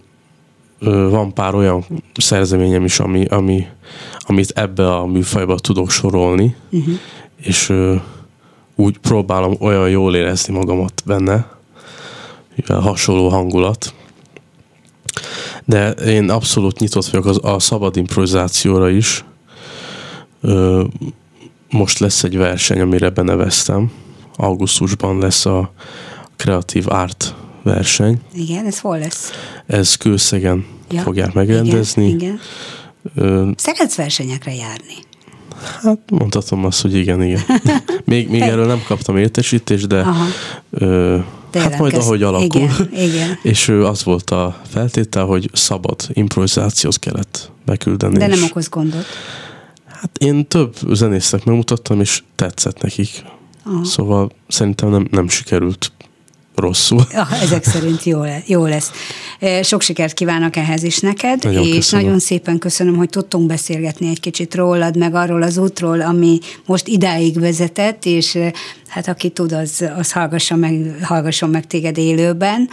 ö, 0.80 1.10
van 1.10 1.34
pár 1.34 1.56
olyan 1.56 1.86
szerzeményem 2.18 2.86
is, 2.86 3.00
ami, 3.00 3.26
ami, 3.26 3.68
amit 4.20 4.50
ebbe 4.50 4.96
a 4.96 5.06
műfajba 5.06 5.56
tudok 5.56 5.90
sorolni, 5.90 6.56
uh-huh. 6.72 6.94
és 7.38 7.70
ö, 7.70 7.96
úgy 8.76 8.98
próbálom 8.98 9.56
olyan 9.60 9.90
jól 9.90 10.16
érezni 10.16 10.54
magamat 10.54 11.04
benne, 11.06 11.48
mivel 12.56 12.80
hasonló 12.80 13.30
hangulat, 13.30 13.94
de 15.66 15.90
én 15.90 16.30
abszolút 16.30 16.80
nyitott 16.80 17.06
vagyok 17.06 17.26
az, 17.26 17.40
a 17.42 17.60
szabad 17.60 17.98
improvizációra 17.98 18.90
is. 18.90 19.26
Ö, 20.42 20.84
most 21.70 22.00
lesz 22.00 22.24
egy 22.24 22.38
verseny, 22.38 22.80
amire 22.80 23.10
beneveztem. 23.10 23.92
Augusztusban 24.36 25.20
lesz 25.20 25.46
a 25.46 25.72
Creative 26.36 26.96
Art 26.96 27.36
verseny. 27.64 28.20
Igen, 28.34 28.66
ez 28.66 28.80
hol 28.80 28.98
lesz? 28.98 29.32
Ez 29.66 29.96
Kőszegen 29.96 30.66
ja, 30.90 31.02
fogják 31.02 31.34
megrendezni. 31.34 32.06
Igen, 32.06 32.20
igen. 32.20 32.40
Ö, 33.16 33.50
Szeretsz 33.56 33.96
versenyekre 33.96 34.54
járni? 34.54 34.96
Hát 35.82 36.00
mondhatom 36.10 36.66
azt, 36.66 36.82
hogy 36.82 36.96
igen, 36.96 37.24
igen. 37.24 37.42
Még, 38.06 38.30
még 38.30 38.42
erről 38.42 38.66
nem 38.66 38.84
kaptam 38.88 39.18
értesítést, 39.18 39.88
de 39.88 40.06
ö, 40.70 41.18
hát 41.62 41.80
majd 41.80 41.94
ahogy 41.94 42.24
alakul. 42.24 42.62
Igen, 42.62 42.90
igen. 42.92 43.40
És 43.52 43.68
ő 43.68 43.86
az 43.86 44.04
volt 44.04 44.30
a 44.30 44.62
feltétel, 44.70 45.26
hogy 45.26 45.50
szabad 45.54 46.08
improvizációt 46.14 47.00
kellett 47.00 47.52
beküldeni. 47.66 48.18
De 48.18 48.28
nem 48.28 48.44
okoz 48.44 48.70
gondot. 48.70 49.06
Hát 49.86 50.18
én 50.18 50.48
több 50.48 50.76
zenésznek 50.92 51.44
megmutattam, 51.44 52.00
és 52.00 52.24
tetszett 52.36 52.82
nekik. 52.82 53.24
Aha. 53.66 53.84
Szóval 53.84 54.32
szerintem 54.48 54.90
nem, 54.90 55.08
nem 55.12 55.30
sikerült 55.30 55.92
rosszul. 56.56 57.08
Ja, 57.12 57.28
ezek 57.42 57.64
szerint 57.64 58.04
jó, 58.04 58.22
jó 58.46 58.66
lesz. 58.66 58.92
Sok 59.62 59.82
sikert 59.82 60.14
kívánok 60.14 60.56
ehhez 60.56 60.84
is 60.84 61.00
neked, 61.00 61.44
nagyon 61.44 61.66
és 61.66 61.76
köszönöm. 61.76 62.06
nagyon 62.06 62.20
szépen 62.20 62.58
köszönöm, 62.58 62.96
hogy 62.96 63.10
tudtunk 63.10 63.48
beszélgetni 63.48 64.10
egy 64.10 64.20
kicsit 64.20 64.56
rólad, 64.56 64.98
meg 64.98 65.16
arról 65.16 65.42
az 65.42 65.58
útról, 65.58 66.02
ami 66.02 66.40
most 66.66 66.88
idáig 66.88 67.40
vezetett, 67.40 68.06
és 68.06 68.38
hát 68.88 69.08
aki 69.08 69.30
tud, 69.30 69.52
az, 69.52 69.86
az 69.98 70.12
hallgasson, 70.12 70.60
meg, 70.60 70.96
hallgasson 71.02 71.50
meg 71.50 71.68
téged 71.68 71.98
élőben 71.98 72.70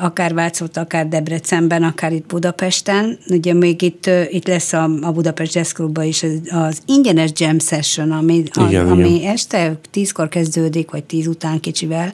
akár 0.00 0.34
Vácot, 0.34 0.76
akár 0.76 1.08
Debrecenben, 1.08 1.82
akár 1.82 2.12
itt 2.12 2.26
Budapesten. 2.26 3.18
Ugye 3.28 3.52
még 3.52 3.82
itt, 3.82 4.10
itt 4.30 4.46
lesz 4.46 4.72
a, 4.72 4.90
a 5.02 5.12
Budapest 5.12 5.54
Jazz 5.54 5.72
Clubban 5.72 6.04
is 6.04 6.24
az 6.50 6.78
ingyenes 6.86 7.30
jam 7.34 7.58
session, 7.58 8.10
ami, 8.10 8.42
igen, 8.68 8.86
a, 8.86 8.90
ami 8.90 9.14
igen. 9.14 9.30
este 9.30 9.78
tízkor 9.90 10.28
kezdődik, 10.28 10.90
vagy 10.90 11.04
tíz 11.04 11.26
után 11.26 11.60
kicsivel, 11.60 12.12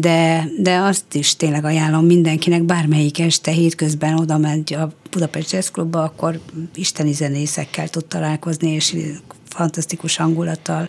de, 0.00 0.48
de 0.58 0.76
azt 0.76 1.14
is 1.14 1.36
tényleg 1.36 1.64
ajánlom 1.64 2.06
mindenkinek, 2.06 2.62
bármelyik 2.62 3.18
este 3.18 3.50
hétközben 3.50 4.18
oda 4.18 4.38
megy 4.38 4.74
a 4.74 4.92
Budapest 5.10 5.52
Jazz 5.52 5.68
Clubba, 5.68 6.02
akkor 6.02 6.40
isteni 6.74 7.12
zenészekkel 7.12 7.88
tud 7.88 8.04
találkozni, 8.04 8.70
és 8.70 8.96
fantasztikus 9.48 10.16
hangulattal. 10.16 10.88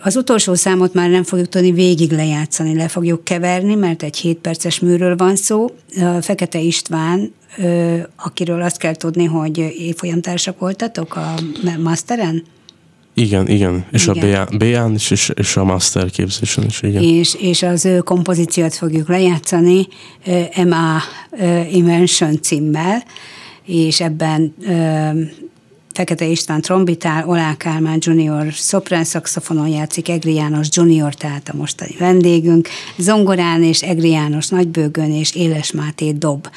Az 0.00 0.16
utolsó 0.16 0.54
számot 0.54 0.94
már 0.94 1.10
nem 1.10 1.22
fogjuk 1.22 1.48
tudni 1.48 1.72
végig 1.72 2.10
lejátszani, 2.12 2.74
le 2.74 2.88
fogjuk 2.88 3.24
keverni, 3.24 3.74
mert 3.74 4.02
egy 4.02 4.16
7 4.16 4.38
perces 4.38 4.78
műről 4.78 5.16
van 5.16 5.36
szó. 5.36 5.70
Fekete 6.20 6.58
István, 6.58 7.32
akiről 8.16 8.62
azt 8.62 8.78
kell 8.78 8.94
tudni, 8.94 9.24
hogy 9.24 9.58
évfolyamtársak 9.58 10.58
voltatok 10.58 11.16
a 11.16 11.34
Masteren? 11.82 12.44
Igen, 13.14 13.48
igen. 13.48 13.84
És 13.92 14.06
igen. 14.06 14.34
a 14.34 14.56
B-án 14.56 14.94
is, 14.94 15.10
és, 15.10 15.32
és 15.34 15.56
a 15.56 15.64
master 15.64 16.10
képzésen 16.10 16.64
is, 16.64 16.82
igen. 16.82 17.02
És, 17.02 17.34
és 17.34 17.62
az 17.62 17.84
ő 17.84 17.98
kompozíciót 17.98 18.74
fogjuk 18.74 19.08
lejátszani 19.08 19.86
MA 20.64 21.02
Invention 21.70 22.42
címmel, 22.42 23.04
és 23.64 24.00
ebben 24.00 24.54
Fekete 25.92 26.24
István 26.24 26.60
trombitál, 26.60 27.28
Olá 27.28 27.56
Kálmán 27.56 27.98
junior 28.00 28.52
szoprán 28.52 29.04
szakszofonon 29.04 29.68
játszik, 29.68 30.08
Egri 30.08 30.34
János 30.34 30.68
junior, 30.72 31.14
tehát 31.14 31.48
a 31.48 31.56
mostani 31.56 31.94
vendégünk, 31.98 32.68
zongorán 32.96 33.62
és 33.62 33.82
Egri 33.82 34.10
János 34.10 34.48
nagybőgön 34.48 35.12
és 35.12 35.34
Éles 35.34 35.72
Máté 35.72 36.12
dob. 36.12 36.48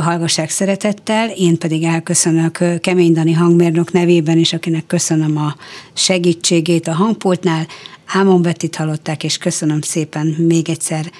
Hallgassák 0.00 0.50
szeretettel, 0.50 1.30
én 1.30 1.58
pedig 1.58 1.82
elköszönök 1.82 2.80
Kemény 2.80 3.12
Dani 3.12 3.32
hangmérnök 3.32 3.92
nevében 3.92 4.38
is, 4.38 4.52
akinek 4.52 4.86
köszönöm 4.86 5.36
a 5.36 5.56
segítségét 5.92 6.88
a 6.88 6.92
hangpultnál. 6.92 7.66
Ámon 8.06 8.42
Bettit 8.42 8.76
hallották, 8.76 9.24
és 9.24 9.38
köszönöm 9.38 9.80
szépen 9.80 10.26
még 10.26 10.68
egyszer 10.68 11.10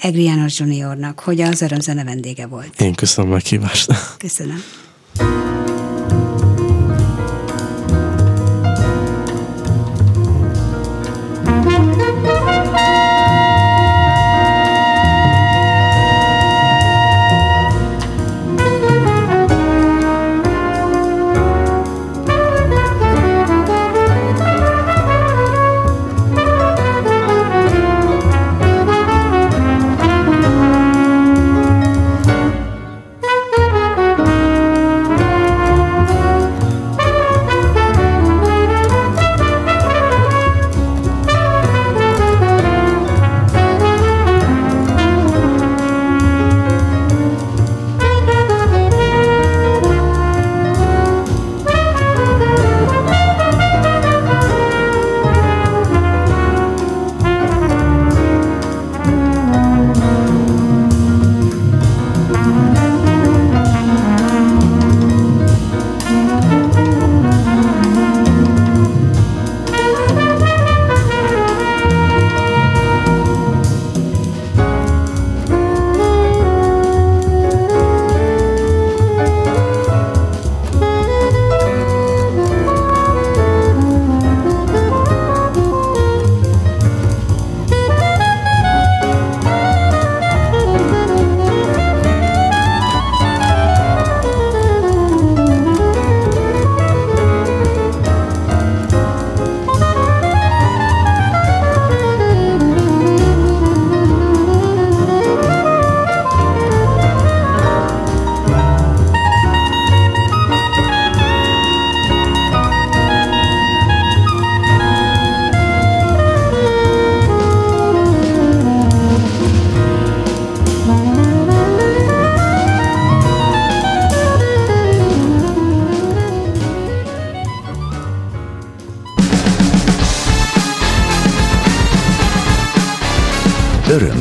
Egri 0.00 0.22
János 0.22 0.58
juniornak, 0.58 1.20
hogy 1.20 1.40
az 1.40 1.62
örömzene 1.62 2.04
vendége 2.04 2.46
volt. 2.46 2.80
Én 2.80 2.94
köszönöm 2.94 3.30
a 3.30 3.34
meghívást. 3.34 3.92
Köszönöm. 4.18 4.62